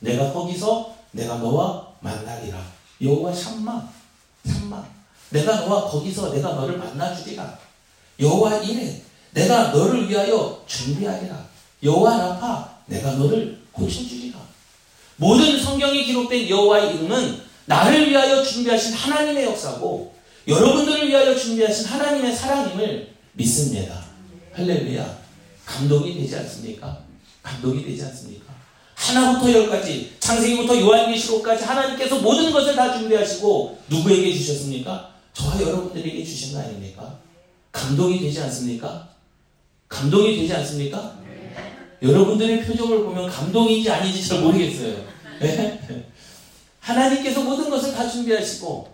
내가 0.00 0.32
거기서 0.32 0.94
내가 1.12 1.36
너와 1.36 1.88
만나리라. 2.00 2.58
여호와 3.02 3.32
샴마, 3.32 3.88
샴마. 4.46 4.84
내가 5.30 5.60
너와 5.60 5.88
거기서 5.88 6.32
내가 6.32 6.52
너를 6.54 6.76
만나주리라. 6.78 7.58
여호와 8.18 8.58
이래. 8.58 9.02
내가 9.32 9.68
너를 9.68 10.08
위하여 10.08 10.62
준비하리라. 10.66 11.48
여호와 11.82 12.16
라파 12.16 12.78
내가 12.86 13.12
너를 13.12 13.58
고쳐주리라. 13.72 14.38
모든 15.16 15.60
성경에 15.60 16.02
기록된 16.04 16.48
여호와의 16.48 16.96
이름은 16.96 17.40
나를 17.66 18.10
위하여 18.10 18.42
준비하신 18.42 18.94
하나님의 18.94 19.44
역사고 19.44 20.14
여러분들을 20.48 21.08
위하여 21.08 21.36
준비하신 21.36 21.86
하나님의 21.86 22.34
사랑임을 22.34 23.10
믿습니다. 23.34 24.02
할렐루야. 24.54 25.18
감동이 25.64 26.14
되지 26.18 26.36
않습니까? 26.36 26.98
감동이 27.42 27.84
되지 27.84 28.02
않습니까? 28.04 28.50
하나부터 28.94 29.52
열까지 29.52 30.16
창세기부터 30.20 30.78
요한계시록까지 30.80 31.64
하나님께서 31.64 32.18
모든 32.18 32.50
것을 32.50 32.74
다 32.74 32.98
준비하시고 32.98 33.78
누구에게 33.88 34.34
주셨습니까? 34.34 35.14
저와 35.32 35.60
여러분들에게 35.62 36.24
주신 36.24 36.52
거 36.54 36.60
아닙니까? 36.60 37.18
감동이 37.72 38.20
되지 38.20 38.40
않습니까? 38.42 39.08
감동이 39.90 40.36
되지 40.36 40.54
않습니까? 40.54 41.16
네. 41.26 41.54
여러분들의 42.00 42.64
표정을 42.64 43.02
보면 43.04 43.28
감동인지 43.28 43.90
아닌지 43.90 44.26
잘 44.26 44.40
모르겠어요. 44.40 44.96
네? 45.40 46.06
하나님께서 46.78 47.42
모든 47.42 47.68
것을 47.68 47.92
다 47.92 48.08
준비하시고 48.08 48.88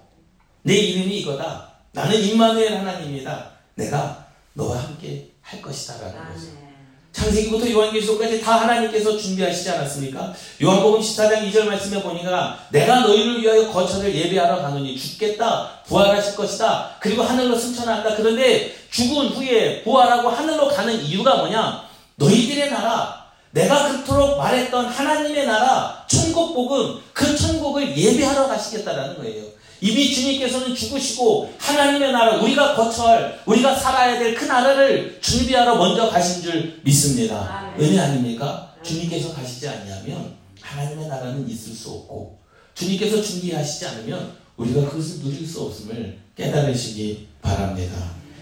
내 0.62 0.74
이름이 0.74 1.18
이거다. 1.20 1.70
나는 1.92 2.20
임마누엘 2.20 2.78
하나님이다. 2.78 3.52
내가 3.76 4.26
너와 4.54 4.82
함께 4.82 5.30
할 5.42 5.62
것이다라는 5.62 6.18
아, 6.18 6.32
거죠. 6.32 6.46
네. 6.46 6.66
창세기부터 7.12 7.70
요한계시록까지 7.70 8.42
다 8.42 8.60
하나님께서 8.62 9.16
준비하시지 9.16 9.70
않았습니까? 9.70 10.34
요한복음 10.62 11.00
14장 11.00 11.50
2절 11.50 11.64
말씀에 11.64 12.02
보니까 12.02 12.66
내가 12.70 13.00
너희를 13.00 13.40
위하여 13.40 13.72
거처를 13.72 14.14
예배하러 14.14 14.60
가노니 14.60 14.98
죽겠다 14.98 15.80
부활하실 15.86 16.36
것이다 16.36 16.96
그리고 17.00 17.22
하늘로 17.22 17.56
승천한다 17.56 18.16
그런데 18.16 18.75
죽은 18.90 19.28
후에 19.28 19.82
부활하고 19.82 20.28
하늘로 20.28 20.68
가는 20.68 21.02
이유가 21.02 21.36
뭐냐 21.36 21.84
너희들의 22.16 22.70
나라 22.70 23.26
내가 23.50 23.88
그토록 23.90 24.38
말했던 24.38 24.86
하나님의 24.86 25.46
나라 25.46 26.04
천국 26.08 26.54
복음 26.54 27.00
그 27.12 27.36
천국을 27.36 27.96
예배하러 27.96 28.48
가시겠다라는 28.48 29.16
거예요 29.16 29.44
이미 29.80 30.14
주님께서는 30.14 30.74
죽으시고 30.74 31.52
하나님의 31.58 32.12
나라 32.12 32.36
우리가 32.40 32.74
거처할 32.74 33.42
우리가 33.44 33.74
살아야 33.74 34.18
될 34.18 34.34
그 34.34 34.44
나라를 34.44 35.18
준비하러 35.20 35.76
먼저 35.76 36.08
가신 36.08 36.42
줄 36.42 36.80
믿습니다. 36.82 37.36
아, 37.36 37.74
네. 37.76 37.84
은혜 37.84 37.98
아닙니까? 37.98 38.72
주님께서 38.82 39.34
가시지 39.34 39.68
않냐면 39.68 40.34
하나님의 40.60 41.08
나라는 41.08 41.48
있을 41.48 41.74
수 41.74 41.90
없고 41.90 42.38
주님께서 42.74 43.22
준비하시지 43.22 43.86
않으면 43.86 44.32
우리가 44.56 44.88
그것을 44.88 45.20
누릴 45.20 45.46
수 45.46 45.62
없음을 45.62 46.18
깨달으시기 46.36 47.28
바랍니다. 47.42 47.96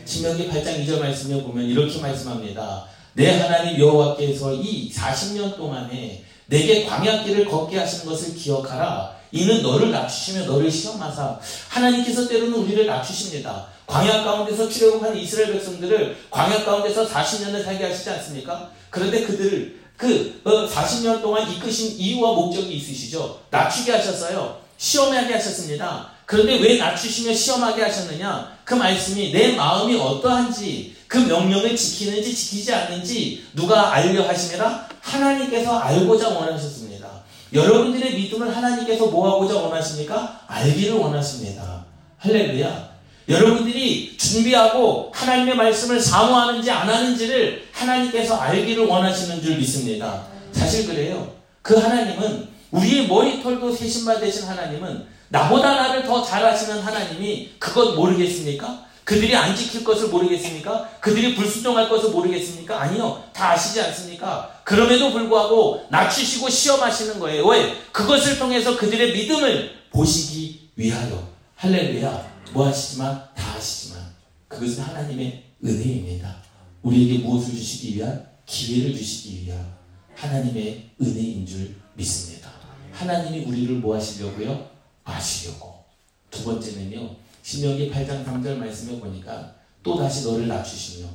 신명기 0.05 0.49
8장 0.49 0.85
2절 0.85 1.01
말씀에 1.01 1.43
보면 1.43 1.65
이렇게 1.65 1.99
말씀합니다. 2.01 2.85
내 3.15 3.41
하나님 3.41 3.79
여호와께서 3.79 4.55
이 4.55 4.91
40년 4.93 5.57
동안에 5.57 6.25
내게 6.47 6.85
광야길을 6.85 7.47
걷게 7.47 7.79
하시는 7.79 8.05
것을 8.05 8.35
기억하라. 8.35 9.15
이는 9.33 9.63
너를 9.63 9.91
낮추시며 9.91 10.47
너를 10.47 10.71
시험하사 10.71 11.39
하나님께서 11.69 12.29
때로는 12.29 12.55
우리를 12.55 12.87
낮추십니다. 12.87 13.67
광야 13.87 14.23
가운데서 14.25 14.69
출애굽한 14.69 15.17
이스라엘 15.17 15.53
백성들을 15.53 16.17
광야 16.31 16.65
가운데서 16.65 17.09
40년을 17.09 17.65
살게 17.65 17.85
하시지 17.85 18.09
않습니까? 18.11 18.71
그런데 18.91 19.25
그들을 19.25 19.81
그 19.97 20.41
40년 20.45 21.19
어, 21.19 21.21
동안 21.21 21.51
이끄신 21.51 21.99
이유와 21.99 22.35
목적이 22.35 22.77
있으시죠. 22.77 23.41
낮추게 23.51 23.93
하셨어요. 23.93 24.59
시험하게 24.77 25.35
하셨습니다. 25.35 26.14
그런데 26.27 26.59
왜 26.59 26.79
낮추시며 26.79 27.35
시험하게 27.35 27.83
하셨느냐? 27.83 28.59
그 28.65 28.75
말씀이 28.75 29.33
내 29.33 29.55
마음이 29.57 29.97
어떠한지 29.97 30.97
그 31.07 31.19
명령을 31.19 31.77
지키는지 31.77 32.35
지키지 32.35 32.73
않는지 32.73 33.45
누가 33.55 33.93
알려 33.93 34.27
하시니라 34.27 34.89
하나님께서 35.01 35.79
알고자 35.79 36.29
원하셨습니다. 36.31 37.09
여러분들의 37.53 38.15
믿음을 38.15 38.55
하나님께서 38.55 39.07
뭐하고자 39.07 39.55
원하십니까? 39.55 40.41
알기를 40.49 40.95
원하십니다. 40.95 41.85
할렐루야. 42.19 42.95
여러분들이 43.29 44.17
준비하고 44.19 45.11
하나님의 45.15 45.57
말씀을 45.57 46.01
사모하는지 46.01 46.71
안 46.71 46.89
하는지를 46.89 47.69
하나님께서 47.73 48.37
알기를 48.37 48.87
원하시는 48.87 49.41
줄 49.41 49.57
믿습니다. 49.59 50.27
사실 50.53 50.87
그래요. 50.87 51.33
그 51.63 51.77
하나님은 51.77 52.49
우리의 52.71 53.07
머리털도 53.07 53.73
세신바 53.73 54.19
되신 54.19 54.45
하나님은 54.45 55.07
나보다 55.29 55.75
나를 55.75 56.05
더 56.05 56.23
잘하시는 56.23 56.81
하나님이 56.81 57.53
그것 57.59 57.95
모르겠습니까? 57.95 58.85
그들이 59.05 59.37
안 59.37 59.55
지킬 59.55 59.85
것을 59.85 60.09
모르겠습니까? 60.09 60.89
그들이 61.01 61.35
불순종할 61.35 61.89
것을 61.91 62.11
모르겠습니까? 62.11 62.81
아니요. 62.81 63.23
다 63.35 63.51
아시지 63.51 63.81
않습니까? 63.83 64.61
그럼에도 64.65 65.13
불구하고 65.13 65.87
낮추시고 65.91 66.49
시험하시는 66.49 67.21
거예요. 67.21 67.47
왜? 67.47 67.75
그것을 67.93 68.39
통해서 68.39 68.77
그들의 68.77 69.13
믿음을 69.13 69.71
보시기 69.91 70.71
위하여. 70.77 71.29
할렐루야. 71.57 72.35
뭐 72.53 72.67
하시지만 72.67 73.29
다 73.35 73.55
하시지만 73.55 74.01
그것은 74.49 74.83
하나님의 74.83 75.43
은혜입니다. 75.63 76.37
우리에게 76.83 77.19
무엇을 77.19 77.55
주시기 77.55 77.97
위한 77.97 78.27
기회를 78.47 78.97
주시기 78.97 79.47
위한 79.47 79.75
하나님의 80.15 80.91
은혜인 81.01 81.47
줄 81.47 81.75
믿습니다. 81.95 82.51
하나님이 82.93 83.45
우리를 83.45 83.75
뭐 83.77 83.97
하시려고요? 83.97 84.74
아시려고. 85.05 85.85
두 86.31 86.45
번째는요. 86.45 87.11
신명기 87.43 87.91
8장 87.91 88.25
3절 88.25 88.57
말씀에 88.57 88.99
보니까 88.99 89.53
또 89.83 89.99
다시 89.99 90.25
너를 90.25 90.49
낮추시며 90.49 91.07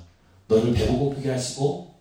너를 0.47 0.71
배고프게 0.73 1.31
하시고 1.31 1.93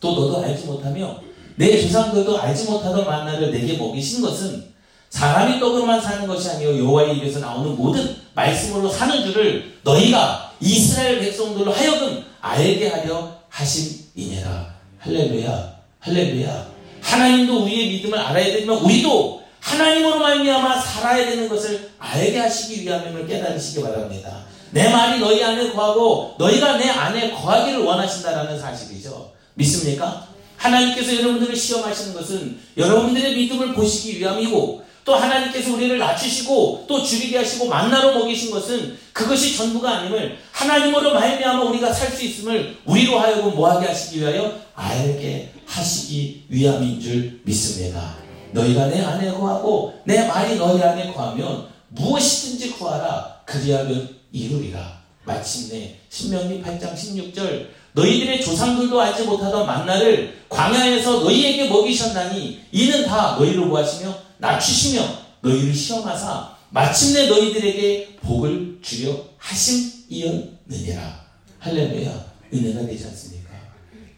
또 0.00 0.14
너도 0.14 0.42
알지 0.42 0.64
못하며 0.64 1.20
내 1.56 1.80
조상들도 1.80 2.38
알지 2.38 2.64
못하던 2.64 3.04
만나를 3.04 3.50
내게 3.50 3.76
먹이신 3.76 4.22
것은 4.22 4.68
사람이 5.10 5.60
떡으로만 5.60 6.00
사는 6.00 6.26
것이 6.26 6.48
아니요 6.50 6.78
여호와의 6.78 7.18
입에서 7.18 7.40
나오는 7.40 7.76
모든 7.76 8.16
말씀으로 8.34 8.88
사는 8.88 9.22
줄을 9.22 9.78
너희가 9.82 10.54
이스라엘 10.60 11.20
백성들로 11.20 11.72
하여금 11.72 12.24
알게 12.40 12.88
하려 12.88 13.36
하심이니라 13.48 14.74
할렐루야 14.98 15.76
할렐루야 16.00 16.68
하나님도 17.00 17.64
우리의 17.64 17.88
믿음을 17.88 18.18
알아야 18.18 18.44
되지만 18.44 18.78
우리도 18.78 19.42
하나님으로 19.68 20.18
말미암아 20.18 20.80
살아야 20.80 21.26
되는 21.26 21.48
것을 21.48 21.90
알게 21.98 22.38
하시기 22.38 22.82
위함임을 22.82 23.26
깨달으시기 23.26 23.82
바랍니다. 23.82 24.44
내 24.70 24.88
말이 24.88 25.20
너희 25.20 25.42
안에 25.42 25.70
거하고 25.72 26.34
너희가 26.38 26.78
내 26.78 26.88
안에 26.88 27.32
거하기를 27.32 27.80
원하신다라는 27.80 28.58
사실이죠. 28.58 29.32
믿습니까? 29.54 30.26
하나님께서 30.56 31.16
여러분들을 31.16 31.54
시험하시는 31.54 32.14
것은 32.14 32.58
여러분들의 32.76 33.34
믿음을 33.36 33.74
보시기 33.74 34.18
위함이고 34.18 34.82
또 35.04 35.14
하나님께서 35.14 35.72
우리를 35.74 35.98
낮추시고 35.98 36.84
또 36.88 37.02
줄이게 37.02 37.38
하시고 37.38 37.66
만나로 37.66 38.18
먹이신 38.18 38.50
것은 38.50 38.98
그것이 39.12 39.56
전부가 39.56 39.98
아님을 39.98 40.38
하나님으로 40.52 41.14
말미암아 41.14 41.62
우리가 41.64 41.92
살 41.92 42.08
수 42.10 42.24
있음을 42.24 42.76
우리로 42.84 43.18
하여금 43.18 43.54
뭐하게 43.54 43.86
하시기 43.86 44.20
위하여 44.20 44.58
알게 44.74 45.52
하시기 45.66 46.44
위함인 46.48 47.00
줄 47.00 47.40
믿습니다. 47.44 48.27
너희가 48.52 48.86
내 48.86 49.00
안에 49.02 49.30
거하고 49.32 49.94
내 50.04 50.26
말이 50.26 50.56
너희 50.56 50.82
안에 50.82 51.12
거하면 51.12 51.66
무엇이든지 51.88 52.72
구하라 52.72 53.40
그리하면 53.44 54.16
이루리라. 54.32 54.98
마침내 55.24 55.94
신명기 56.08 56.62
8장 56.62 56.94
16절 56.94 57.66
너희들의 57.92 58.42
조상들도 58.42 58.98
알지 59.00 59.24
못하던 59.24 59.66
만나를 59.66 60.38
광야에서 60.48 61.20
너희에게 61.20 61.68
먹이셨나니 61.68 62.60
이는 62.72 63.04
다 63.06 63.36
너희를 63.38 63.68
구하시며 63.68 64.14
낮추시며 64.38 65.02
너희를 65.40 65.74
시험하사 65.74 66.56
마침내 66.70 67.26
너희들에게 67.28 68.16
복을 68.22 68.78
주려 68.82 69.14
하심이었느니라. 69.38 71.26
할렐루야. 71.58 72.24
은혜가 72.52 72.86
되지 72.86 73.04
않습니까? 73.06 73.50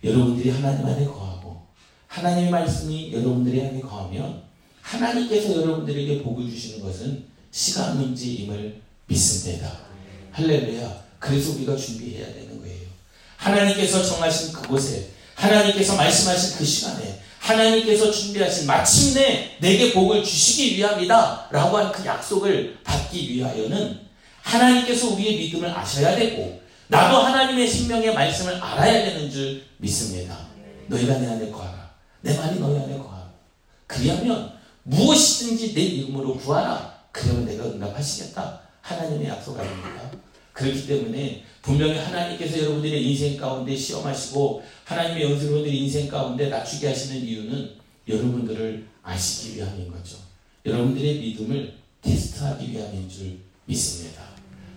여러분들이 0.05 0.51
하나님 0.51 0.85
안에 0.87 1.05
거하고 1.07 1.30
하나님의 2.11 2.51
말씀이 2.51 3.13
여러분들의 3.13 3.69
안에 3.69 3.81
거하면 3.81 4.43
하나님께서 4.83 5.55
여러분들에게 5.63 6.23
복을 6.25 6.51
주시는 6.51 6.85
것은 6.85 7.25
시간 7.53 7.97
문제임을 7.99 8.81
믿습니다. 9.07 9.71
할렐루야. 10.33 11.05
그래서 11.21 11.53
우리가 11.53 11.77
준비해야 11.77 12.27
되는 12.35 12.61
거예요. 12.61 12.81
하나님께서 13.37 14.03
정하신 14.05 14.53
그곳에 14.53 15.11
하나님께서 15.37 15.95
말씀하신 15.95 16.59
그 16.59 16.65
시간에 16.65 17.21
하나님께서 17.39 18.11
준비하신 18.11 18.67
마침내 18.67 19.57
내게 19.61 19.93
복을 19.93 20.25
주시기 20.25 20.77
위함이다 20.79 21.49
라고 21.53 21.79
한 21.79 21.93
그 21.93 22.05
약속을 22.05 22.79
받기 22.83 23.35
위하여는 23.35 24.01
하나님께서 24.43 25.11
우리의 25.11 25.39
믿음을 25.39 25.71
아셔야 25.71 26.17
되고 26.17 26.61
나도 26.89 27.19
하나님의 27.19 27.69
생명의 27.69 28.13
말씀을 28.15 28.55
알아야 28.61 29.05
되는 29.05 29.31
줄 29.31 29.63
믿습니다. 29.79 30.37
너희가 30.89 31.19
내 31.19 31.29
안에 31.29 31.51
거하라. 31.51 31.80
내 32.23 32.37
말이 32.37 32.59
너희 32.59 32.79
안에 32.79 32.99
거하라. 32.99 33.31
그리하면 33.87 34.53
무엇이든지 34.85 35.75
내 35.75 35.81
이름으로 35.81 36.37
구하라. 36.37 37.01
그러면 37.13 37.45
내가 37.47 37.65
응답하시겠다. 37.65 38.61
하나님의 38.83 39.29
약속 39.29 39.59
아닙니까? 39.59 40.11
그렇기 40.53 40.87
때문에 40.87 41.45
분명히 41.63 41.99
하나님께서 41.99 42.59
여러분들의 42.59 43.07
인생 43.07 43.37
가운데 43.37 43.77
시험하시고 43.77 44.63
하나님의 44.85 45.31
영수분들의 45.31 45.77
인생 45.77 46.09
가운데 46.09 46.49
낮추게 46.49 46.89
하시는 46.89 47.25
이유는 47.25 47.71
여러분들을 48.09 48.87
아시기 49.03 49.57
위함인 49.57 49.91
거죠. 49.91 50.17
여러분들의 50.67 51.19
믿음을 51.21 51.75
테스트하기 52.03 52.73
위함인 52.73 53.09
줄 53.09 53.39
믿습니다. 53.67 54.23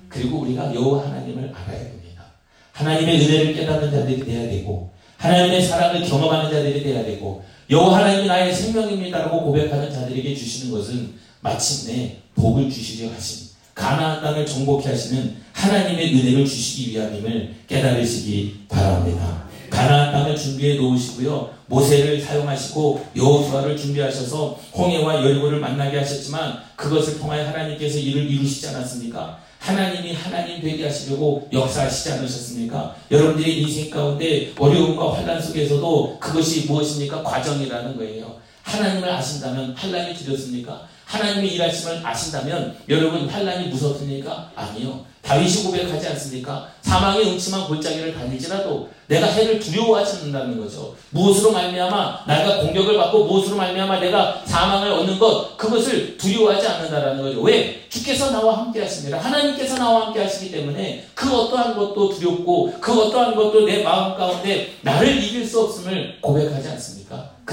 그리고 0.07 0.39
우리가 0.39 0.73
여호와 0.73 1.07
하나님을 1.07 1.51
알아야 1.53 1.79
됩니다. 1.79 2.23
하나님의 2.71 3.25
은혜를 3.25 3.53
깨닫는 3.53 3.91
자들이 3.91 4.23
되어야 4.25 4.49
되고 4.49 4.92
하나님의 5.23 5.61
사랑을 5.61 6.05
경험하는 6.05 6.51
자들이 6.51 6.83
되어야 6.83 7.05
되고 7.05 7.41
여호와 7.69 7.99
하나님이 7.99 8.27
나의 8.27 8.53
생명입니다라고 8.53 9.43
고백하는 9.43 9.89
자들에게 9.89 10.35
주시는 10.35 10.71
것은 10.73 11.13
마침내 11.39 12.17
복을 12.35 12.69
주시려 12.69 13.09
하신 13.09 13.47
가나안 13.73 14.21
땅을 14.21 14.45
정복케 14.45 14.89
하시는 14.89 15.37
하나님의 15.53 16.13
은혜를 16.13 16.45
주시기 16.45 16.91
위함임을 16.91 17.55
깨달으시기 17.67 18.65
바랍니다. 18.67 19.45
가나안 19.69 20.11
땅을 20.11 20.35
준비해 20.35 20.75
놓으시고요. 20.75 21.53
모세를 21.67 22.19
사용하시고 22.19 23.05
여호수아를 23.15 23.77
준비하셔서 23.77 24.59
홍해와 24.75 25.23
열고를 25.23 25.59
만나게 25.59 25.99
하셨지만 25.99 26.59
그것을 26.75 27.17
통하여 27.17 27.47
하나님께서 27.47 27.97
일을 27.97 28.29
이루시지 28.29 28.67
않았습니까? 28.67 29.39
하나님이 29.63 30.13
하나님 30.13 30.61
되게 30.61 30.83
하시려고 30.83 31.47
역사하시지 31.53 32.11
않으셨습니까? 32.11 32.95
여러분들의 33.09 33.61
인생 33.61 33.89
가운데 33.89 34.51
어려움과 34.59 35.13
환란 35.15 35.41
속에서도 35.41 36.17
그것이 36.19 36.65
무엇입니까? 36.67 37.23
과정이라는 37.23 37.95
거예요. 37.95 38.35
하나님을 38.63 39.09
아신다면 39.09 39.73
환란이 39.73 40.15
두렵습니까? 40.15 40.85
하나님의 41.13 41.53
일하심을 41.53 42.01
아신다면 42.03 42.75
여러분 42.89 43.29
환란이 43.29 43.67
무섭습니까? 43.67 44.49
아니요. 44.55 45.05
다윗이 45.21 45.63
고백하지 45.63 46.07
않습니까? 46.07 46.67
사망의 46.81 47.31
음침한 47.31 47.65
골짜기를 47.67 48.13
다닐지라도 48.13 48.89
내가 49.07 49.27
해를 49.27 49.59
두려워하지 49.59 50.17
않는다는 50.17 50.59
거죠. 50.59 50.95
무엇으로 51.11 51.51
말미암아 51.51 52.25
내가 52.27 52.57
공격을 52.61 52.97
받고 52.97 53.25
무엇으로 53.25 53.55
말미암아 53.55 53.99
내가 53.99 54.41
사망을 54.45 54.91
얻는 54.91 55.19
것 55.19 55.55
그것을 55.55 56.17
두려워하지 56.17 56.67
않는다라는 56.67 57.23
거죠. 57.23 57.41
왜? 57.41 57.87
주께서 57.89 58.31
나와 58.31 58.57
함께 58.57 58.81
하십니다. 58.81 59.19
하나님께서 59.19 59.75
나와 59.77 60.07
함께 60.07 60.21
하시기 60.21 60.51
때문에 60.51 61.05
그 61.13 61.31
어떠한 61.33 61.77
것도 61.77 62.09
두렵고 62.09 62.73
그 62.81 62.91
어떠한 62.91 63.35
것도 63.35 63.65
내 63.65 63.83
마음 63.83 64.17
가운데 64.17 64.73
나를 64.81 65.23
이길 65.23 65.47
수 65.47 65.61
없음을 65.61 66.17
고백하지 66.21 66.67
않습니까? 66.69 67.02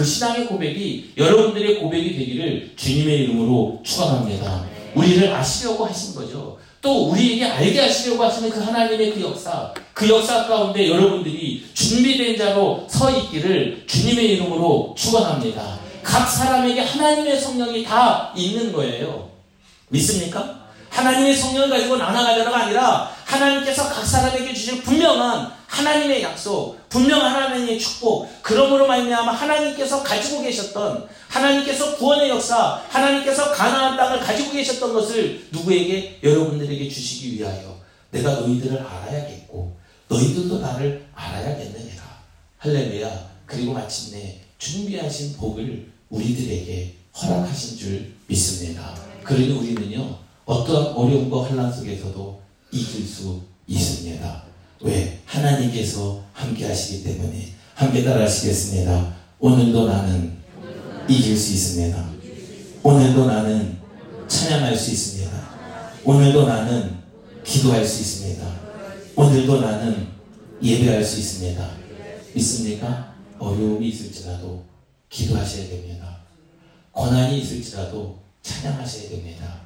그 0.01 0.07
신앙의 0.07 0.47
고백이 0.47 1.13
여러분들의 1.19 1.79
고백이 1.79 2.17
되기를 2.17 2.73
주님의 2.75 3.19
이름으로 3.19 3.83
축원합니다. 3.85 4.65
우리를 4.95 5.31
아시려고 5.31 5.85
하신 5.85 6.15
거죠. 6.15 6.57
또 6.81 7.11
우리에게 7.11 7.45
알게 7.45 7.79
하시려고 7.79 8.25
하시는 8.25 8.49
그 8.49 8.61
하나님의 8.61 9.13
그 9.13 9.21
역사, 9.21 9.75
그 9.93 10.09
역사 10.09 10.47
가운데 10.47 10.89
여러분들이 10.89 11.67
준비된 11.75 12.39
자로 12.39 12.87
서 12.89 13.11
있기를 13.11 13.85
주님의 13.87 14.37
이름으로 14.37 14.95
축원합니다. 14.97 15.79
각 16.03 16.27
사람에게 16.27 16.81
하나님의 16.81 17.39
성령이 17.39 17.85
다 17.85 18.33
있는 18.35 18.73
거예요. 18.73 19.29
믿습니까? 19.91 20.61
하나님의 20.89 21.37
성령을 21.37 21.69
가지고 21.69 21.99
나눠가려가 21.99 22.57
아니라 22.57 23.15
하나님께서 23.31 23.89
각 23.89 24.05
사람에게 24.05 24.53
주실 24.53 24.83
분명한 24.83 25.53
하나님의 25.67 26.23
약속, 26.23 26.77
분명한 26.89 27.33
하나님의 27.33 27.79
축복, 27.79 28.29
그러므로 28.43 28.89
말미암아 28.89 29.33
하나님께서 29.33 30.03
가지고 30.03 30.43
계셨던 30.43 31.09
하나님께서 31.29 31.97
구원의 31.97 32.29
역사, 32.31 32.83
하나님께서 32.89 33.53
가나안 33.53 33.97
땅을 33.97 34.19
가지고 34.21 34.51
계셨던 34.51 34.93
것을 34.93 35.47
누구에게 35.53 36.19
여러분들에게 36.23 36.89
주시기 36.89 37.37
위하여 37.39 37.79
내가 38.11 38.33
너희들을 38.33 38.85
알아야겠고 38.85 39.77
너희들도 40.09 40.59
나를 40.59 41.07
알아야겠느니라. 41.15 42.03
할렐루야. 42.59 43.31
그리고 43.47 43.73
마침내 43.73 44.41
준비하신 44.59 45.37
복을 45.37 45.89
우리들에게 46.11 46.95
허락하신 47.17 47.79
줄 47.79 48.13
믿습니다. 48.27 48.95
그러니 49.23 49.53
우리는요 49.53 50.19
어떠한 50.45 50.95
어려움과 50.95 51.45
환란 51.45 51.73
속에서도 51.73 52.41
이길 52.73 53.07
수 53.07 53.43
있습니다. 53.67 54.45
왜? 54.83 55.21
하나님께서 55.27 56.25
함께 56.33 56.67
하시기 56.67 57.05
때문에 57.05 57.53
함께 57.75 58.05
따라 58.05 58.25
하시겠습니다. 58.25 59.15
오늘도 59.39 59.87
나는 59.87 60.39
이길 61.09 61.37
수 61.37 61.53
있습니다. 61.53 62.11
오늘도 62.83 63.27
나는 63.27 63.79
찬양할 64.29 64.77
수 64.77 64.91
있습니다. 64.91 65.31
오늘도 66.05 66.47
나는 66.47 66.99
기도할 67.45 67.85
수 67.85 68.01
있습니다. 68.01 68.61
오늘도 69.17 69.61
나는 69.61 70.09
예배할 70.63 71.05
수 71.05 71.19
있습니다. 71.19 71.71
믿습니까? 72.35 73.15
어려움이 73.39 73.89
있을지라도 73.89 74.65
기도하셔야 75.09 75.69
됩니다. 75.69 76.21
고난이 76.93 77.41
있을지라도 77.41 78.19
찬양하셔야 78.43 79.09
됩니다. 79.09 79.61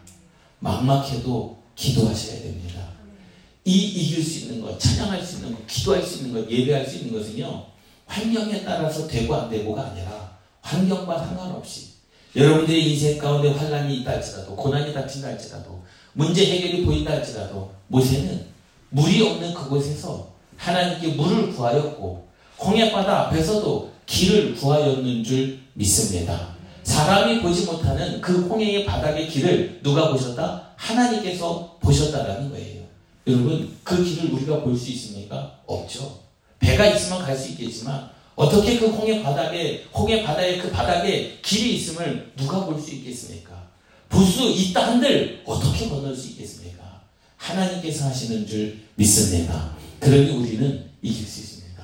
막막해도 0.61 1.59
기도하셔야 1.75 2.43
됩니다. 2.43 2.94
이 3.65 3.73
이길 3.73 4.23
수 4.23 4.41
있는 4.41 4.61
것, 4.61 4.79
찬양할 4.79 5.23
수 5.23 5.37
있는 5.37 5.55
것, 5.55 5.67
기도할 5.67 6.03
수 6.03 6.19
있는 6.19 6.35
것, 6.35 6.51
예배할 6.51 6.87
수 6.87 6.99
있는 6.99 7.19
것은요. 7.19 7.65
환경에 8.07 8.63
따라서 8.63 9.07
되고 9.07 9.35
안 9.35 9.49
되고가 9.49 9.83
아니라 9.83 10.37
환경과 10.61 11.19
상관없이 11.19 11.95
여러분들의 12.37 12.93
인생 12.93 13.19
가운데 13.19 13.51
환란이 13.51 13.99
있다 13.99 14.13
할지라도 14.13 14.55
고난이 14.57 14.93
닥친다 14.93 15.29
할지라도 15.29 15.83
문제 16.13 16.45
해결이 16.45 16.85
보인다 16.85 17.13
할지라도 17.13 17.73
모세는 17.89 18.45
물이 18.91 19.23
없는 19.23 19.55
그곳에서 19.55 20.29
하나님께 20.57 21.15
물을 21.15 21.53
구하였고 21.53 22.29
홍해바다 22.59 23.27
앞에서도 23.27 23.93
길을 24.07 24.55
구하였는 24.55 25.25
줄 25.25 25.61
믿습니다. 25.75 26.55
사람이 26.83 27.41
보지 27.41 27.65
못하는 27.65 28.21
그 28.21 28.47
홍해의 28.47 28.85
바닥의 28.85 29.29
길을 29.29 29.81
누가 29.83 30.11
보셨다? 30.11 30.71
하나님께서 30.77 31.79
보셨다라는 31.81 32.51
거예요. 32.51 32.74
여러분 33.27 33.75
그 33.83 34.03
길을 34.05 34.33
우리가 34.33 34.63
볼 34.63 34.77
수 34.77 34.91
있습니까? 34.93 35.59
없죠. 35.67 36.21
배가 36.59 36.87
있으면 36.89 37.23
갈 37.23 37.37
수 37.37 37.51
있겠지만 37.51 38.11
어떻게 38.37 38.79
그 38.79 38.87
홍해 38.89 39.23
바닥에 39.23 39.85
홍해 39.95 40.23
바다의 40.23 40.59
그 40.59 40.71
바닥에 40.71 41.39
길이 41.43 41.77
있음을 41.77 42.33
누가 42.37 42.65
볼 42.65 42.81
수 42.81 42.95
있겠습니까? 42.97 43.69
볼 44.09 44.25
수 44.27 44.51
있다 44.51 44.89
한들 44.89 45.43
어떻게 45.47 45.89
건널 45.89 46.15
수 46.15 46.29
있겠습니까? 46.31 47.03
하나님께서 47.37 48.07
하시는 48.07 48.47
줄 48.47 48.79
믿습니다. 48.97 49.75
그러니 50.01 50.31
우리는 50.31 50.85
이길 51.03 51.27
수 51.27 51.41
있습니다. 51.41 51.83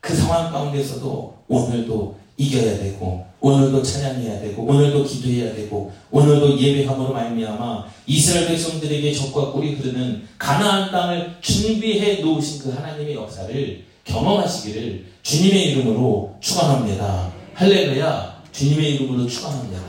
그 0.00 0.14
상황 0.14 0.50
가운데서도 0.52 1.44
오늘도 1.48 2.18
이겨야 2.36 2.78
되고 2.78 3.26
오늘도 3.40 3.82
찬양해야 3.82 4.40
되고 4.40 4.62
오늘도 4.64 5.04
기도해야 5.04 5.54
되고 5.54 5.92
오늘도 6.10 6.58
예배함으로 6.58 7.12
말미암아 7.12 7.86
이스라엘 8.06 8.48
백성들에게 8.48 9.12
적과 9.14 9.52
꿀이 9.52 9.74
흐르는 9.74 10.28
가나안 10.38 10.90
땅을 10.90 11.36
준비해 11.40 12.20
놓으신 12.20 12.62
그 12.62 12.70
하나님의 12.70 13.14
역사를 13.14 13.84
경험하시기를 14.04 15.06
주님의 15.22 15.72
이름으로 15.72 16.36
축원합니다. 16.40 17.32
할렐루야. 17.54 18.42
주님의 18.52 18.94
이름으로 18.96 19.26
축원합니다. 19.26 19.80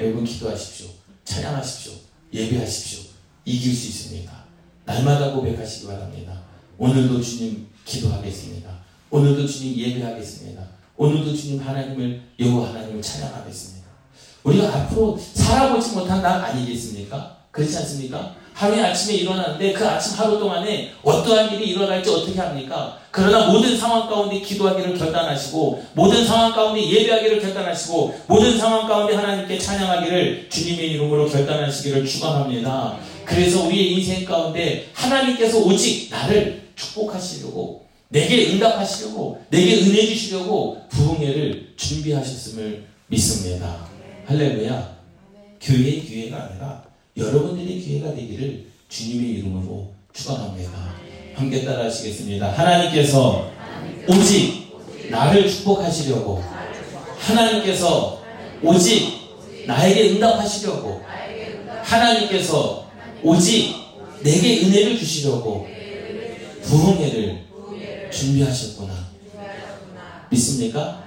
여러분 0.00 0.24
기도하십시오. 0.24 0.86
찬양하십시오. 1.24 1.92
예배하십시오. 2.32 3.00
이길 3.44 3.74
수 3.74 3.88
있습니다. 3.88 4.32
날마다 4.84 5.32
고백하시기 5.32 5.86
바랍니다. 5.86 6.42
오늘도 6.78 7.20
주님 7.20 7.66
기도하겠습니다. 7.84 8.70
오늘도 9.10 9.46
주님 9.46 9.76
예배하겠습니다. 9.76 10.73
오늘도 10.96 11.34
주님 11.34 11.60
하나님을 11.60 12.20
여호와 12.38 12.68
하나님을 12.68 13.02
찬양하겠습니다. 13.02 13.88
우리가 14.44 14.68
앞으로 14.68 15.18
살아보지 15.18 15.96
못한 15.96 16.22
날 16.22 16.40
아니겠습니까? 16.40 17.36
그렇지 17.50 17.76
않습니까? 17.78 18.34
하루에 18.52 18.80
아침에 18.84 19.16
일어나는데 19.16 19.72
그 19.72 19.84
아침 19.86 20.16
하루 20.16 20.38
동안에 20.38 20.92
어떠한 21.02 21.54
일이 21.54 21.70
일어날지 21.70 22.08
어떻게 22.08 22.38
합니까? 22.38 22.98
그러나 23.10 23.50
모든 23.50 23.76
상황 23.76 24.08
가운데 24.08 24.40
기도하기를 24.40 24.96
결단하시고 24.96 25.84
모든 25.94 26.24
상황 26.24 26.52
가운데 26.52 26.88
예배하기를 26.88 27.40
결단하시고 27.40 28.20
모든 28.28 28.56
상황 28.56 28.86
가운데 28.86 29.14
하나님께 29.14 29.58
찬양하기를 29.58 30.48
주님의 30.48 30.92
이름으로 30.92 31.28
결단하시기를 31.28 32.06
축원합니다. 32.06 32.96
그래서 33.24 33.64
우리의 33.64 33.94
인생 33.94 34.24
가운데 34.24 34.88
하나님께서 34.94 35.58
오직 35.58 36.10
나를 36.10 36.68
축복하시려고 36.76 37.83
내게 38.14 38.52
응답하시려고 38.52 39.44
내게 39.50 39.80
은혜 39.82 40.06
주시려고 40.06 40.80
부흥회를 40.88 41.72
준비하셨음을 41.76 42.84
믿습니다. 43.08 43.88
할렐루야. 44.26 44.94
교회의 45.60 46.02
기회가 46.02 46.44
아니라 46.44 46.84
여러분들의 47.16 47.80
기회가 47.80 48.14
되기를 48.14 48.66
주님의 48.88 49.30
이름으로 49.38 49.90
축원합니다. 50.12 50.94
함께 51.34 51.64
따라하시겠습니다. 51.64 52.52
하나님께서 52.52 53.50
오직 54.08 54.68
나를 55.10 55.50
축복하시려고 55.50 56.40
하나님께서 57.18 58.22
오직 58.62 59.08
나에게 59.66 60.10
응답하시려고 60.10 61.02
하나님께서 61.82 62.88
오직 63.24 63.74
내게 64.22 64.64
은혜를 64.64 64.96
주시려고 64.96 65.66
부흥회를 66.62 67.43
준비하셨구나. 68.14 69.10
믿습니까? 70.30 71.04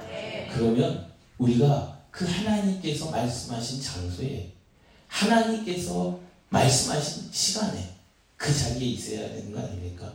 그러면 0.54 1.08
우리가 1.38 1.98
그 2.12 2.26
하나님께서 2.26 3.10
말씀하신 3.12 3.82
장소에 3.82 4.52
하나님께서 5.08 6.20
말씀하신 6.50 7.30
시간에 7.32 7.96
그 8.36 8.54
자리에 8.54 8.90
있어야 8.90 9.30
되는 9.30 9.52
거 9.52 9.60
아닙니까? 9.60 10.12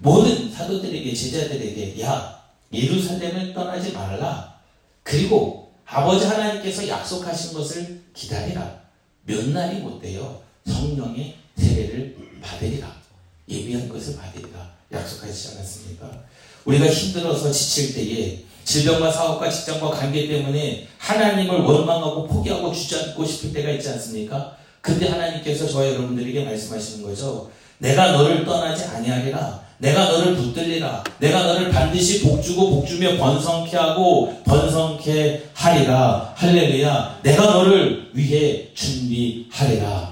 모든 0.00 0.50
사도들에게 0.50 1.14
제자들에게 1.14 2.00
야 2.02 2.42
예루살렘을 2.72 3.54
떠나지 3.54 3.92
말라. 3.92 4.60
그리고 5.02 5.72
아버지 5.86 6.26
하나님께서 6.26 6.88
약속하신 6.88 7.52
것을 7.52 8.02
기다리라. 8.14 8.82
몇 9.24 9.48
날이 9.50 9.80
못 9.80 10.00
돼요. 10.00 10.42
성령의 10.66 11.36
세례를 11.56 12.40
받으리라. 12.42 13.01
예비한 13.52 13.88
것을 13.88 14.16
받으리라. 14.16 14.70
약속하시지 14.92 15.56
않았습니까? 15.56 16.10
우리가 16.64 16.86
힘들어서 16.86 17.50
지칠 17.50 17.94
때에 17.94 18.38
질병과 18.64 19.10
사업과 19.10 19.50
직장과 19.50 19.90
관계 19.90 20.28
때문에 20.28 20.86
하나님을 20.98 21.60
원망하고 21.60 22.26
포기하고 22.26 22.72
주저앉고 22.72 23.24
싶을 23.24 23.52
때가 23.52 23.70
있지 23.70 23.88
않습니까? 23.90 24.56
그때 24.80 25.08
하나님께서 25.08 25.68
저와 25.68 25.88
여러분들에게 25.88 26.44
말씀하시는 26.44 27.04
거죠. 27.04 27.50
내가 27.78 28.12
너를 28.12 28.44
떠나지 28.44 28.84
아니하리라. 28.84 29.62
내가 29.78 30.04
너를 30.12 30.36
붙들리라. 30.36 31.02
내가 31.18 31.42
너를 31.44 31.68
반드시 31.70 32.22
복주고 32.22 32.70
복주며 32.70 33.16
번성케 33.16 33.76
하고 33.76 34.40
번성케 34.44 35.50
하리라. 35.54 36.32
할렐루야. 36.36 37.18
내가 37.24 37.44
너를 37.46 38.10
위해 38.12 38.68
준비하리라. 38.74 40.11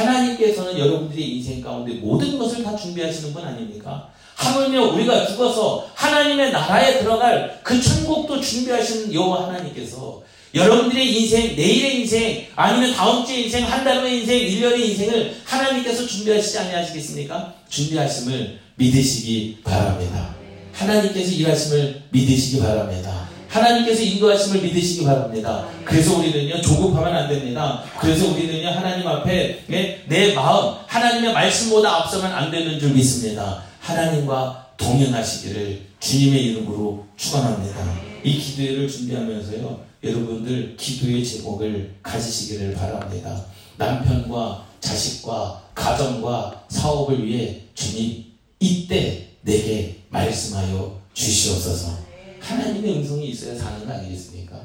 하나님께서는 0.00 0.78
여러분들의 0.78 1.36
인생 1.36 1.60
가운데 1.60 1.94
모든 1.94 2.38
것을 2.38 2.62
다 2.62 2.74
준비하시는 2.76 3.32
분 3.32 3.44
아닙니까? 3.44 4.08
하물며 4.36 4.92
우리가 4.92 5.26
죽어서 5.26 5.86
하나님의 5.94 6.50
나라에 6.52 6.98
들어갈 7.00 7.60
그 7.62 7.80
천국도 7.80 8.40
준비하신 8.40 9.12
여호와 9.12 9.48
하나님께서 9.48 10.22
여러분들의 10.54 11.14
인생, 11.20 11.54
내일의 11.54 12.00
인생, 12.00 12.46
아니면 12.56 12.92
다음 12.94 13.24
주의 13.24 13.44
인생, 13.44 13.64
한 13.64 13.84
달 13.84 14.00
후의 14.00 14.20
인생, 14.20 14.38
1년의 14.40 14.80
인생을 14.80 15.36
하나님께서 15.44 16.06
준비하시지 16.06 16.58
아니하시겠습니까? 16.58 17.54
준비하심을 17.68 18.58
믿으시기 18.74 19.58
바랍니다. 19.62 20.34
하나님께서 20.72 21.30
일하심을 21.32 22.02
믿으시기 22.10 22.60
바랍니다. 22.60 23.28
하나님께서 23.50 24.02
인도하심을 24.02 24.62
믿으시기 24.62 25.04
바랍니다. 25.04 25.66
그래서 25.84 26.18
우리는요, 26.18 26.60
조급하면 26.62 27.14
안 27.14 27.28
됩니다. 27.28 27.82
그래서 27.98 28.28
우리는요, 28.28 28.68
하나님 28.68 29.06
앞에 29.06 29.64
내, 29.66 30.04
내 30.06 30.34
마음, 30.34 30.76
하나님의 30.86 31.32
말씀보다 31.32 31.96
앞서면 31.96 32.32
안 32.32 32.50
되는 32.50 32.78
줄 32.78 32.90
믿습니다. 32.90 33.62
하나님과 33.80 34.68
동행하시기를 34.76 35.80
주님의 35.98 36.44
이름으로 36.46 37.06
축원합니다. 37.16 37.76
이 38.22 38.38
기도회를 38.38 38.88
준비하면서요. 38.88 39.80
여러분들 40.02 40.76
기도의 40.76 41.24
제목을 41.24 41.96
가지시기를 42.02 42.74
바랍니다. 42.74 43.44
남편과 43.76 44.66
자식과 44.80 45.62
가정과 45.74 46.64
사업을 46.68 47.26
위해 47.26 47.60
주님 47.74 48.24
이때 48.60 49.28
내게 49.42 49.98
말씀하여 50.08 51.00
주시옵소서. 51.12 51.99
하나님의 52.40 52.98
음성이 52.98 53.30
있어야 53.30 53.54
사는 53.54 53.86
거 53.86 53.92
아니겠습니까? 53.92 54.56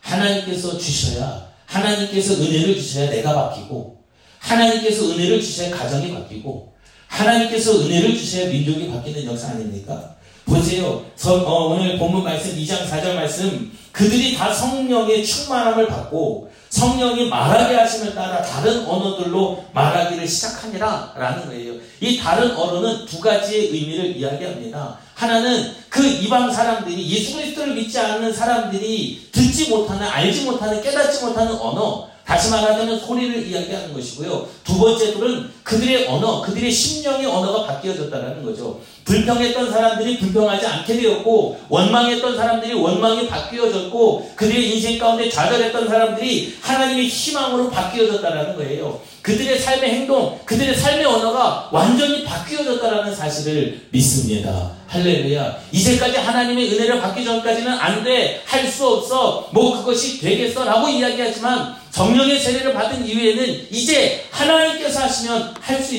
하나님께서 0.00 0.78
주셔야 0.78 1.48
하나님께서 1.66 2.34
은혜를 2.34 2.74
주셔야 2.76 3.10
내가 3.10 3.34
바뀌고 3.34 3.96
하나님께서 4.38 5.10
은혜를 5.10 5.40
주셔야 5.40 5.74
가정이 5.74 6.12
바뀌고 6.14 6.74
하나님께서 7.08 7.80
은혜를 7.80 8.16
주셔야 8.16 8.48
민족이 8.48 8.88
바뀌는 8.90 9.24
역사 9.24 9.48
아닙니까? 9.48 10.16
보세요. 10.44 11.04
어, 11.26 11.74
오늘 11.74 11.98
본문 11.98 12.22
말씀 12.22 12.56
2장 12.56 12.88
4절 12.88 13.14
말씀 13.14 13.72
그들이 13.90 14.36
다 14.36 14.52
성령의 14.52 15.24
충만함을 15.26 15.88
받고 15.88 16.52
성령이 16.68 17.28
말하게 17.28 17.74
하심을 17.74 18.14
따라 18.14 18.42
다른 18.42 18.86
언어들로 18.86 19.64
말하기를 19.72 20.26
시작하니라 20.28 21.14
라는 21.16 21.46
거예요. 21.46 21.74
이 22.00 22.18
다른 22.18 22.54
언어는 22.54 23.06
두 23.06 23.20
가지의 23.20 23.68
의미를 23.68 24.16
이야기합니다. 24.16 24.98
하나는 25.16 25.74
그 25.88 26.06
이방 26.06 26.52
사람들이 26.52 27.08
예수 27.08 27.36
그리스도를 27.36 27.74
믿지 27.74 27.98
않는 27.98 28.32
사람들이 28.32 29.30
듣지 29.32 29.70
못하는 29.70 30.06
알지 30.06 30.44
못하는 30.44 30.82
깨닫지 30.82 31.24
못하는 31.24 31.54
언어 31.54 32.08
다시 32.26 32.50
말하자면 32.50 32.98
소리를 32.98 33.46
이야기하는 33.46 33.94
것이고요. 33.94 34.48
두 34.64 34.78
번째 34.78 35.12
둘은 35.12 35.48
그들의 35.62 36.08
언어, 36.08 36.42
그들의 36.42 36.70
심령의 36.72 37.24
언어가 37.26 37.64
바뀌어졌다는 37.66 38.42
거죠. 38.44 38.80
불평했던 39.04 39.70
사람들이 39.70 40.18
불평하지 40.18 40.66
않게 40.66 40.96
되었고 40.96 41.60
원망했던 41.68 42.36
사람들이 42.36 42.74
원망이 42.74 43.28
바뀌어졌고 43.28 44.32
그들의 44.34 44.74
인생 44.74 44.98
가운데 44.98 45.30
좌절했던 45.30 45.88
사람들이 45.88 46.56
하나님의 46.60 47.06
희망으로 47.06 47.70
바뀌어졌다는 47.70 48.56
거예요. 48.56 49.00
그들의 49.22 49.58
삶의 49.60 49.90
행동, 49.90 50.38
그들의 50.44 50.74
삶의 50.74 51.04
언어가 51.04 51.68
완전히 51.72 52.24
바뀌어졌다는 52.24 53.14
사실을 53.14 53.86
믿습니다. 53.90 54.72
할렐루야. 54.88 55.56
이제까지 55.72 56.16
하나님의 56.16 56.72
은혜를 56.72 57.00
받기 57.00 57.24
전까지는 57.24 57.72
안 57.72 58.02
돼, 58.04 58.42
할 58.44 58.66
수 58.66 58.86
없어, 58.86 59.48
뭐 59.52 59.78
그것이 59.78 60.20
되겠어 60.20 60.64
라고 60.64 60.88
이야기하지만 60.88 61.74
성령의 62.00 62.38
세례를 62.38 62.74
받은 62.74 63.06
이후에는 63.06 63.68
이제 63.70 64.22
하나님께서 64.30 65.00
하시면 65.00 65.54
할 65.58 65.82
수 65.82 65.94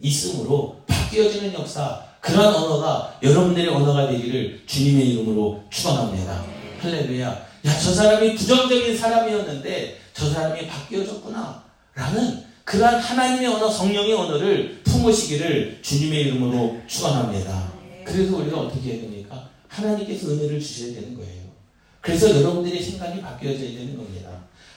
있으므로 0.00 0.80
바뀌어지는 0.86 1.52
역사, 1.54 2.00
그런 2.20 2.54
언어가 2.54 3.18
여러분들의 3.20 3.68
언어가 3.68 4.06
되기를 4.08 4.62
주님의 4.66 5.08
이름으로 5.10 5.64
축원합니다. 5.70 6.44
할렐루야. 6.80 7.26
야, 7.28 7.78
저 7.82 7.92
사람이 7.92 8.34
부정적인 8.36 8.96
사람이었는데 8.96 9.98
저 10.12 10.30
사람이 10.30 10.68
바뀌어졌구나. 10.68 11.64
라는 11.96 12.44
그러한 12.64 13.00
하나님의 13.00 13.48
언어, 13.48 13.68
성령의 13.68 14.12
언어를 14.12 14.82
품으시기를 14.84 15.80
주님의 15.82 16.20
이름으로 16.26 16.80
축원합니다. 16.86 17.72
그래서 18.04 18.36
우리가 18.36 18.60
어떻게 18.60 18.92
해야 18.92 19.00
됩니까? 19.00 19.48
하나님께서 19.68 20.28
은혜를 20.28 20.60
주셔야 20.60 20.94
되는 20.94 21.16
거예요. 21.16 21.42
그래서 22.00 22.30
여러분들의 22.30 22.80
생각이 22.80 23.20
바뀌어져야 23.20 23.70
되는 23.70 23.96
겁니다. 23.96 24.30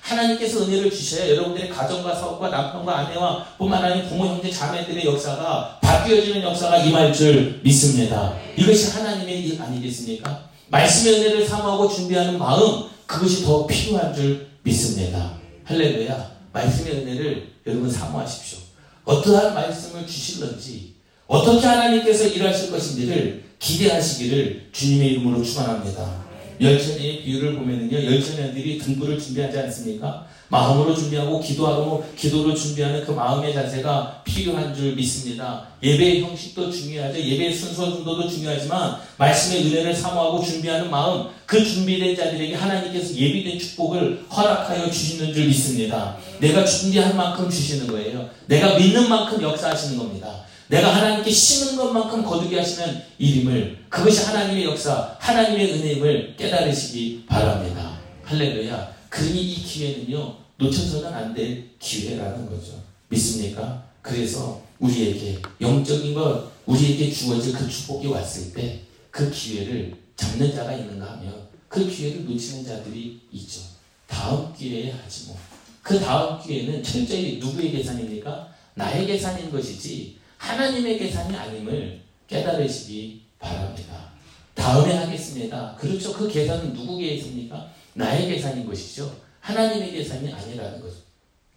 하나님께서 0.08 0.64
은혜를 0.64 0.90
주셔야 0.90 1.30
여러분들의 1.30 1.70
가정과 1.70 2.16
사업과 2.16 2.50
남편과 2.50 2.98
아내와 2.98 3.46
뿐만 3.58 3.84
아니라 3.84 4.08
부모, 4.08 4.26
형제, 4.26 4.50
자매들의 4.50 5.06
역사가 5.06 5.80
바뀌어지는 5.82 6.42
역사가 6.42 6.78
임할 6.78 7.14
줄 7.14 7.60
믿습니다. 7.64 8.34
이것이 8.56 8.92
하나님의 8.92 9.44
일 9.44 9.62
아니겠습니까? 9.62 10.48
말씀의 10.70 11.20
은혜를 11.20 11.46
사모하고 11.46 11.90
준비하는 11.90 12.38
마음, 12.38 12.86
그것이 13.06 13.44
더 13.44 13.68
필요한 13.68 14.14
줄 14.14 14.48
믿습니다. 14.64 15.34
할렐루야. 15.66 16.38
말씀의 16.54 16.94
은혜를 16.94 17.52
여러분 17.68 17.92
사모하십시오. 17.92 18.60
어떠한 19.04 19.54
말씀을 19.54 20.08
주실런지, 20.08 20.96
어떻게 21.28 21.66
하나님께서 21.66 22.28
일하실 22.28 22.72
것인지를 22.72 23.44
기대하시기를 23.60 24.70
주님의 24.72 25.10
이름으로 25.12 25.44
축원합니다. 25.44 26.27
열천의 26.60 27.24
비유를 27.24 27.56
보면은요, 27.56 28.04
열천년들이 28.04 28.80
등불을 28.80 29.20
준비하지 29.20 29.60
않습니까? 29.60 30.26
마음으로 30.50 30.96
준비하고 30.96 31.42
기도하고 31.42 32.06
기도로 32.16 32.56
준비하는 32.56 33.06
그 33.06 33.12
마음의 33.12 33.54
자세가 33.54 34.22
필요한 34.24 34.74
줄 34.74 34.96
믿습니다. 34.96 35.68
예배의 35.84 36.22
형식도 36.22 36.72
중요하죠. 36.72 37.20
예배의 37.20 37.54
순서 37.54 37.92
정도도 37.92 38.30
중요하지만 38.30 38.98
말씀의 39.18 39.68
은혜를 39.68 39.94
사모하고 39.94 40.42
준비하는 40.44 40.90
마음, 40.90 41.28
그 41.46 41.64
준비된 41.64 42.16
자들에게 42.16 42.56
하나님께서 42.56 43.14
예비된 43.14 43.60
축복을 43.60 44.26
허락하여 44.32 44.90
주시는 44.90 45.34
줄 45.34 45.48
믿습니다. 45.48 46.18
내가 46.40 46.64
준비한 46.64 47.16
만큼 47.18 47.50
주시는 47.50 47.88
거예요. 47.88 48.30
내가 48.48 48.78
믿는 48.78 49.10
만큼 49.10 49.42
역사하시는 49.42 49.98
겁니다. 49.98 50.47
내가 50.70 50.96
하나님께 50.96 51.32
심은 51.32 51.78
것만큼 51.78 52.24
거두게 52.24 52.58
하시는 52.60 53.02
일임을 53.18 53.86
그것이 53.90 54.24
하나님의 54.26 54.66
역사, 54.66 55.16
하나님의 55.20 55.74
은혜임을 55.74 56.36
깨달으시기 56.38 57.26
바랍니다. 57.28 57.98
할렐루야. 58.24 58.96
그러니 59.10 59.42
이 59.42 59.56
기회는요 59.64 60.36
놓쳐서는 60.58 61.14
안 61.14 61.34
될 61.34 61.70
기회라는 61.80 62.50
거죠. 62.50 62.82
믿습니까? 63.10 63.84
그래서 64.02 64.62
우리에게 64.80 65.40
영적인 65.62 66.14
것, 66.14 66.52
우리에게 66.66 67.12
주어질 67.12 67.54
그 67.54 67.70
축복이 67.70 68.08
왔을 68.08 68.54
때 68.54 68.82
그 69.12 69.32
기회를 69.32 69.96
잡는 70.16 70.54
자가 70.54 70.74
있는가 70.74 71.14
하면 71.14 71.48
그 71.68 71.90
기회를 71.90 72.26
놓치는 72.26 72.64
자들이 72.66 73.20
있죠. 73.32 73.62
다음 74.06 74.54
기회에 74.54 74.92
하지 74.92 75.26
뭐. 75.28 75.38
그 75.82 76.00
다음 76.00 76.40
기회는 76.40 76.84
철저히 76.84 77.38
누구의 77.40 77.72
계산입니까? 77.72 78.48
나의 78.76 79.08
계산인 79.08 79.50
것이지 79.50 80.17
하나님의 80.38 80.98
계산이 81.00 81.36
아님을 81.36 82.02
깨달으시기 82.28 83.22
바랍니다. 83.40 84.12
다음에 84.54 84.94
하겠습니다. 84.96 85.76
그렇죠. 85.80 86.14
그 86.14 86.28
계산은 86.28 86.74
누구 86.74 86.98
계산입니까? 86.98 87.68
나의 87.94 88.28
계산인 88.28 88.66
것이죠. 88.66 89.14
하나님의 89.40 89.92
계산이 89.92 90.34
아니라는 90.34 90.82
거죠. 90.82 90.96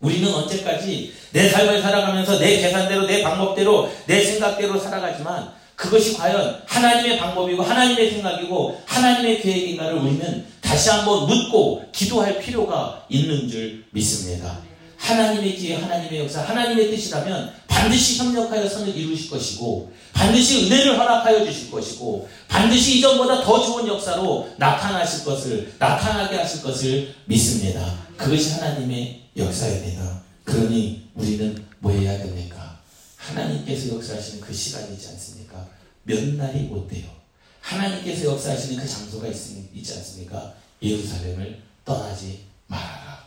우리는 0.01 0.33
언제까지 0.33 1.13
내 1.33 1.49
삶을 1.49 1.83
살아가면서 1.83 2.39
내 2.39 2.57
계산대로, 2.61 3.07
내 3.07 3.23
방법대로, 3.23 3.91
내 4.07 4.25
생각대로 4.25 4.79
살아가지만 4.79 5.53
그것이 5.77 6.17
과연 6.17 6.63
하나님의 6.67 7.19
방법이고 7.19 7.63
하나님의 7.63 8.11
생각이고 8.13 8.81
하나님의 8.87 9.41
계획인가를 9.41 9.99
우리는 9.99 10.47
다시 10.61 10.91
한번 10.91 11.27
묻고 11.27 11.85
기도할 11.93 12.39
필요가 12.39 13.05
있는 13.09 13.49
줄 13.49 13.85
믿습니다. 13.91 14.59
하나님의 14.99 15.57
기회, 15.57 15.77
하나님의 15.77 16.21
역사, 16.21 16.43
하나님의 16.43 16.91
뜻이라면 16.91 17.53
반드시 17.81 18.19
협력하여 18.19 18.69
선을 18.69 18.95
이루실 18.95 19.31
것이고 19.31 19.91
반드시 20.13 20.67
은혜를 20.67 20.99
허락하여 20.99 21.47
주실 21.47 21.71
것이고 21.71 22.29
반드시 22.47 22.99
이전보다 22.99 23.43
더 23.43 23.65
좋은 23.65 23.87
역사로 23.89 24.51
나타나실 24.59 25.25
것을 25.25 25.73
나타나게 25.79 26.37
하실 26.37 26.63
것을 26.63 27.15
믿습니다. 27.25 28.07
그것이 28.19 28.51
하나님의 28.53 29.23
역사입니다. 29.35 30.23
그러니 30.45 31.09
우리는 31.15 31.65
뭐 31.79 31.91
해야 31.91 32.19
됩니까? 32.19 32.81
하나님께서 33.17 33.95
역사하시는 33.95 34.43
그 34.43 34.53
시간이 34.53 34.93
있지 34.93 35.09
않습니까? 35.09 35.67
몇 36.03 36.23
날이 36.35 36.65
못 36.65 36.87
돼요. 36.87 37.07
하나님께서 37.63 38.27
역사하시는 38.27 38.77
그 38.77 38.87
장소가 38.87 39.27
있, 39.29 39.35
있지 39.75 39.95
않습니까? 39.95 40.53
예루살렘을 40.83 41.63
떠나지 41.87 42.41
말아라. 42.67 43.25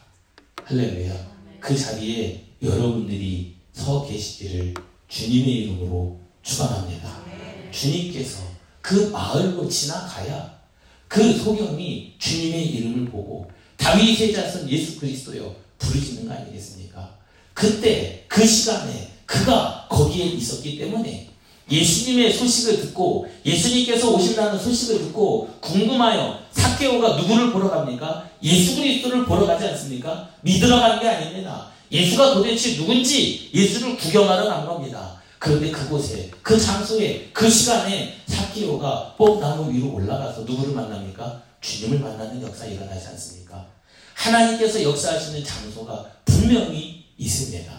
할렐루야. 0.64 1.34
그 1.60 1.76
자리에 1.76 2.44
여러분들이 2.62 3.53
서 3.74 4.06
계시기를 4.06 4.74
주님의 5.10 5.54
이름으로 5.56 6.20
축원합니다. 6.42 7.24
주님께서 7.72 8.40
그 8.82 9.10
마을로 9.12 9.68
지나가야 9.68 10.54
그 11.08 11.34
소경이 11.38 12.14
주님의 12.20 12.66
이름을 12.68 13.06
보고 13.10 13.50
다윗의 13.78 14.34
자손 14.34 14.70
예수 14.70 15.00
그리스도요 15.00 15.56
부르시는 15.78 16.28
거 16.28 16.34
아니겠습니까? 16.34 17.18
그때 17.54 18.26
그 18.28 18.46
시간에 18.46 19.12
그가 19.26 19.88
거기에 19.90 20.26
있었기 20.26 20.78
때문에 20.78 21.30
예수님의 21.70 22.34
소식을 22.34 22.82
듣고 22.82 23.28
예수님께서 23.46 24.12
오신다는 24.12 24.60
소식을 24.60 25.00
듣고 25.00 25.50
궁금하여 25.62 26.40
사케오가 26.52 27.16
누구를 27.16 27.52
보러 27.54 27.70
갑니까? 27.70 28.30
예수 28.44 28.76
그리스도를 28.76 29.26
보러 29.26 29.46
가지 29.46 29.66
않습니까? 29.68 30.30
믿으러 30.42 30.80
가는 30.80 31.00
게 31.00 31.08
아닙니다. 31.08 31.72
예수가 31.94 32.34
도대체 32.34 32.76
누군지 32.76 33.52
예수를 33.54 33.96
구경하러 33.96 34.50
간 34.50 34.66
겁니다. 34.66 35.22
그런데 35.38 35.70
그곳에 35.70 36.32
그 36.42 36.60
장소에 36.60 37.30
그 37.32 37.48
시간에 37.48 38.18
사케오가 38.26 39.14
뽕나무 39.16 39.72
위로 39.72 39.94
올라가서 39.94 40.42
누구를 40.42 40.74
만납니까? 40.74 41.44
주님을 41.62 42.00
만나는 42.00 42.42
역사 42.42 42.66
일어나지 42.66 43.08
않습니까? 43.08 43.68
하나님께서 44.16 44.82
역사하시는 44.82 45.44
장소가 45.44 46.06
분명히 46.26 47.06
있습니다. 47.18 47.72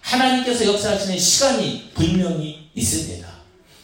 하나님께서 0.00 0.66
역사하시는 0.66 1.18
시간이 1.18 1.90
분명히 1.94 2.68
있습니다. 2.74 3.28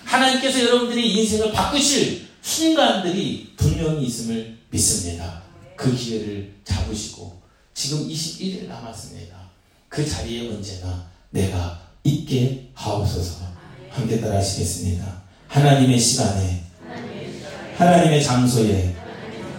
하나님께서 0.04 0.60
여러분들의 0.60 1.10
인생을 1.10 1.52
바꾸실 1.52 2.26
순간들이 2.42 3.54
분명히 3.56 4.06
있음을 4.06 4.58
믿습니다. 4.70 5.42
그 5.76 5.94
기회를 5.94 6.54
잡으시고 6.64 7.42
지금 7.72 8.08
21일 8.08 8.66
남았습니다. 8.68 9.43
그 9.94 10.04
자리에 10.04 10.48
언제나 10.48 11.06
내가 11.30 11.80
있게 12.02 12.68
하옵소서 12.74 13.44
함께 13.90 14.20
따라 14.20 14.38
하시겠습니다. 14.38 15.22
하나님의 15.46 15.96
시간에 16.00 16.64
하나님의 17.76 18.22
장소에 18.22 18.92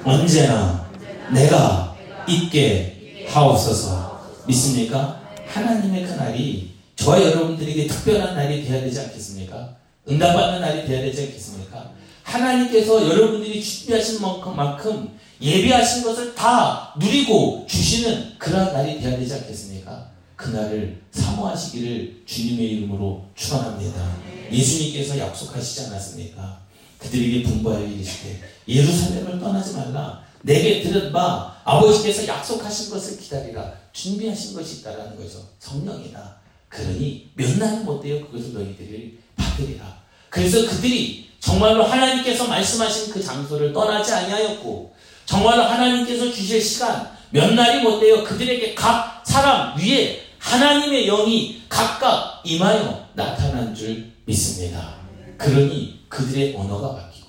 언제나 0.04 0.90
내가 1.32 1.96
있게 2.28 3.26
하옵소서 3.30 4.44
믿습니까? 4.46 5.22
하나님의 5.48 6.06
그날이 6.06 6.74
저와 6.98 7.22
여러분들에게 7.22 7.88
특별한 7.88 8.36
날이 8.36 8.66
되어야 8.66 8.82
되지 8.82 9.00
않겠습니까? 9.00 9.78
응답받는 10.10 10.60
날이 10.60 10.86
되어야 10.86 11.02
되지 11.04 11.24
않겠습니까? 11.24 11.92
하나님께서 12.24 13.08
여러분들이 13.08 13.64
준비하신 13.64 14.20
만큼 14.22 15.18
예비하신 15.42 16.04
것을 16.04 16.36
다 16.36 16.94
누리고 17.00 17.66
주시는 17.70 18.38
그러한 18.38 18.74
날이 18.74 19.00
되어야 19.00 19.18
되지 19.18 19.34
않겠습니까? 19.34 20.15
그날을 20.36 21.02
사모하시기를 21.12 22.24
주님의 22.26 22.72
이름으로 22.72 23.26
축원합니다. 23.36 24.18
예수님께서 24.52 25.18
약속하시지 25.18 25.88
않았습니까? 25.88 26.60
그들에게 27.00 27.44
분부하여 27.44 27.86
이르시되 27.86 28.42
예루살렘을 28.68 29.40
떠나지 29.40 29.74
말라 29.74 30.24
내게 30.42 30.82
들은 30.82 31.12
바 31.12 31.56
아버지께서 31.64 32.28
약속하신 32.28 32.92
것을 32.92 33.20
기다리라 33.20 33.74
준비하신 33.92 34.54
것이 34.54 34.80
있다라는 34.80 35.16
거죠. 35.18 35.48
성령이다. 35.60 36.38
그러니 36.70 37.32
몇 37.36 37.58
날은 37.58 37.86
못돼요. 37.86 38.26
그것을 38.28 38.54
너희들이 38.54 39.20
받으리라. 39.36 40.04
그래서 40.30 40.68
그들이 40.68 41.30
정말로 41.40 41.84
하나님께서 41.84 42.48
말씀하신 42.48 43.14
그 43.14 43.24
장소를 43.24 43.72
떠나지 43.72 44.12
아니하였고 44.12 44.94
정말로 45.26 45.64
하나님께서 45.64 46.32
주실 46.32 46.62
시간 46.62 47.10
몇 47.30 47.54
날이 47.54 47.82
못돼요. 47.82 48.24
그들에게 48.24 48.76
각 48.76 49.24
사람 49.26 49.78
위에 49.78 50.25
하나님의 50.46 51.08
영이 51.08 51.64
각각 51.68 52.42
임하여 52.46 53.10
나타난 53.16 53.74
줄 53.74 54.12
믿습니다. 54.26 54.96
그러니 55.38 56.06
그들의 56.08 56.56
언어가 56.56 56.96
바뀌고 56.96 57.28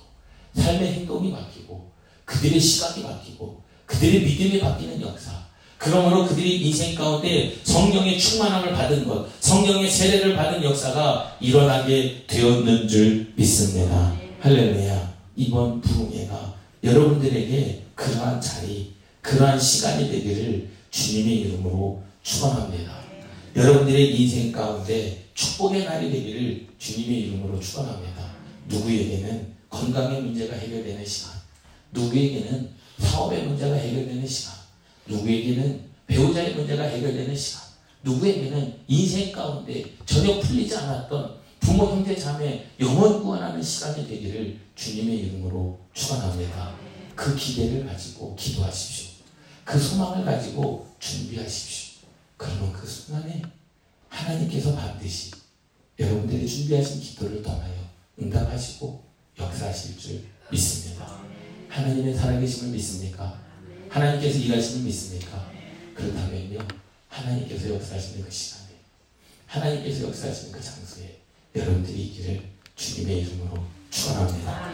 삶의 0.53 0.93
행동이 0.93 1.31
바뀌고 1.31 1.91
그들의 2.25 2.59
시각이 2.59 3.03
바뀌고 3.03 3.63
그들의 3.87 4.21
믿음이 4.21 4.59
바뀌는 4.59 5.01
역사 5.01 5.31
그러므로 5.79 6.27
그들이 6.27 6.61
인생 6.67 6.95
가운데 6.95 7.55
성령의 7.63 8.19
충만함을 8.19 8.73
받은 8.73 9.07
것, 9.07 9.27
성령의 9.39 9.89
세례를 9.89 10.35
받은 10.35 10.63
역사가 10.63 11.37
일어나게 11.39 12.23
되었는 12.25 12.87
줄 12.87 13.33
믿습니다. 13.35 14.15
할렐루야. 14.39 15.13
이번 15.35 15.79
부흥회가 15.81 16.55
여러분들에게 16.83 17.83
그러한 17.93 18.41
자리, 18.41 18.93
그러한 19.21 19.59
시간이 19.59 20.09
되기를 20.09 20.67
주님의 20.89 21.41
이름으로 21.41 22.01
축원합니다. 22.23 23.06
여러분들의 23.57 24.21
인생 24.21 24.51
가운데 24.51 25.25
축복의 25.33 25.83
날이 25.83 26.11
되기를 26.11 26.67
주님의 26.77 27.21
이름으로 27.21 27.59
축원합니다. 27.59 28.35
누구에게는 28.67 29.51
건강의 29.67 30.21
문제가 30.21 30.55
해결되는 30.55 31.03
시간, 31.03 31.33
누구에게는 31.91 32.69
사업의 32.99 33.47
문제가 33.47 33.75
해결되는 33.75 34.27
시간, 34.27 34.53
누구에게는 35.07 35.81
배우자의 36.05 36.53
문제가 36.53 36.83
해결되는 36.83 37.35
시간, 37.35 37.63
누구에게는 38.03 38.75
인생 38.87 39.31
가운데 39.31 39.83
전혀 40.05 40.39
풀리지 40.39 40.75
않았던 40.75 41.37
부모, 41.59 41.87
형제, 41.87 42.15
자매 42.15 42.67
영원 42.79 43.23
구원하는 43.23 43.59
시간이 43.59 44.07
되기를 44.07 44.55
주님의 44.75 45.17
이름으로 45.17 45.79
축원합니다. 45.95 46.75
그 47.15 47.35
기대를 47.35 47.87
가지고 47.87 48.35
기도하십시오. 48.35 49.07
그 49.65 49.79
소망을 49.79 50.23
가지고 50.23 50.87
준비하십시오. 50.99 51.86
그러면 52.37 52.71
그 52.71 52.85
순간에 52.87 53.41
하나님께서 54.09 54.75
반드시 54.75 55.31
여러분들이 55.99 56.47
준비하신 56.47 57.01
기도를 57.01 57.41
통하여 57.41 57.73
응답하시고 58.21 59.03
역사하실 59.39 59.97
줄 59.97 60.23
믿습니다. 60.51 61.19
하나님의 61.67 62.15
살아계심을 62.15 62.71
믿습니까? 62.71 63.41
하나님께서 63.89 64.39
일하시는 64.39 64.85
믿습니까? 64.85 65.51
그렇다면요, 65.95 66.59
하나님께서 67.09 67.73
역사하시는 67.73 68.23
그 68.23 68.31
시간에, 68.31 68.69
하나님께서 69.47 70.07
역사하시는 70.07 70.51
그 70.51 70.63
장소에 70.63 71.21
여러분들이 71.55 72.07
있기를 72.07 72.43
주님의 72.75 73.21
이름으로 73.21 73.63
축원합니다. 73.89 74.71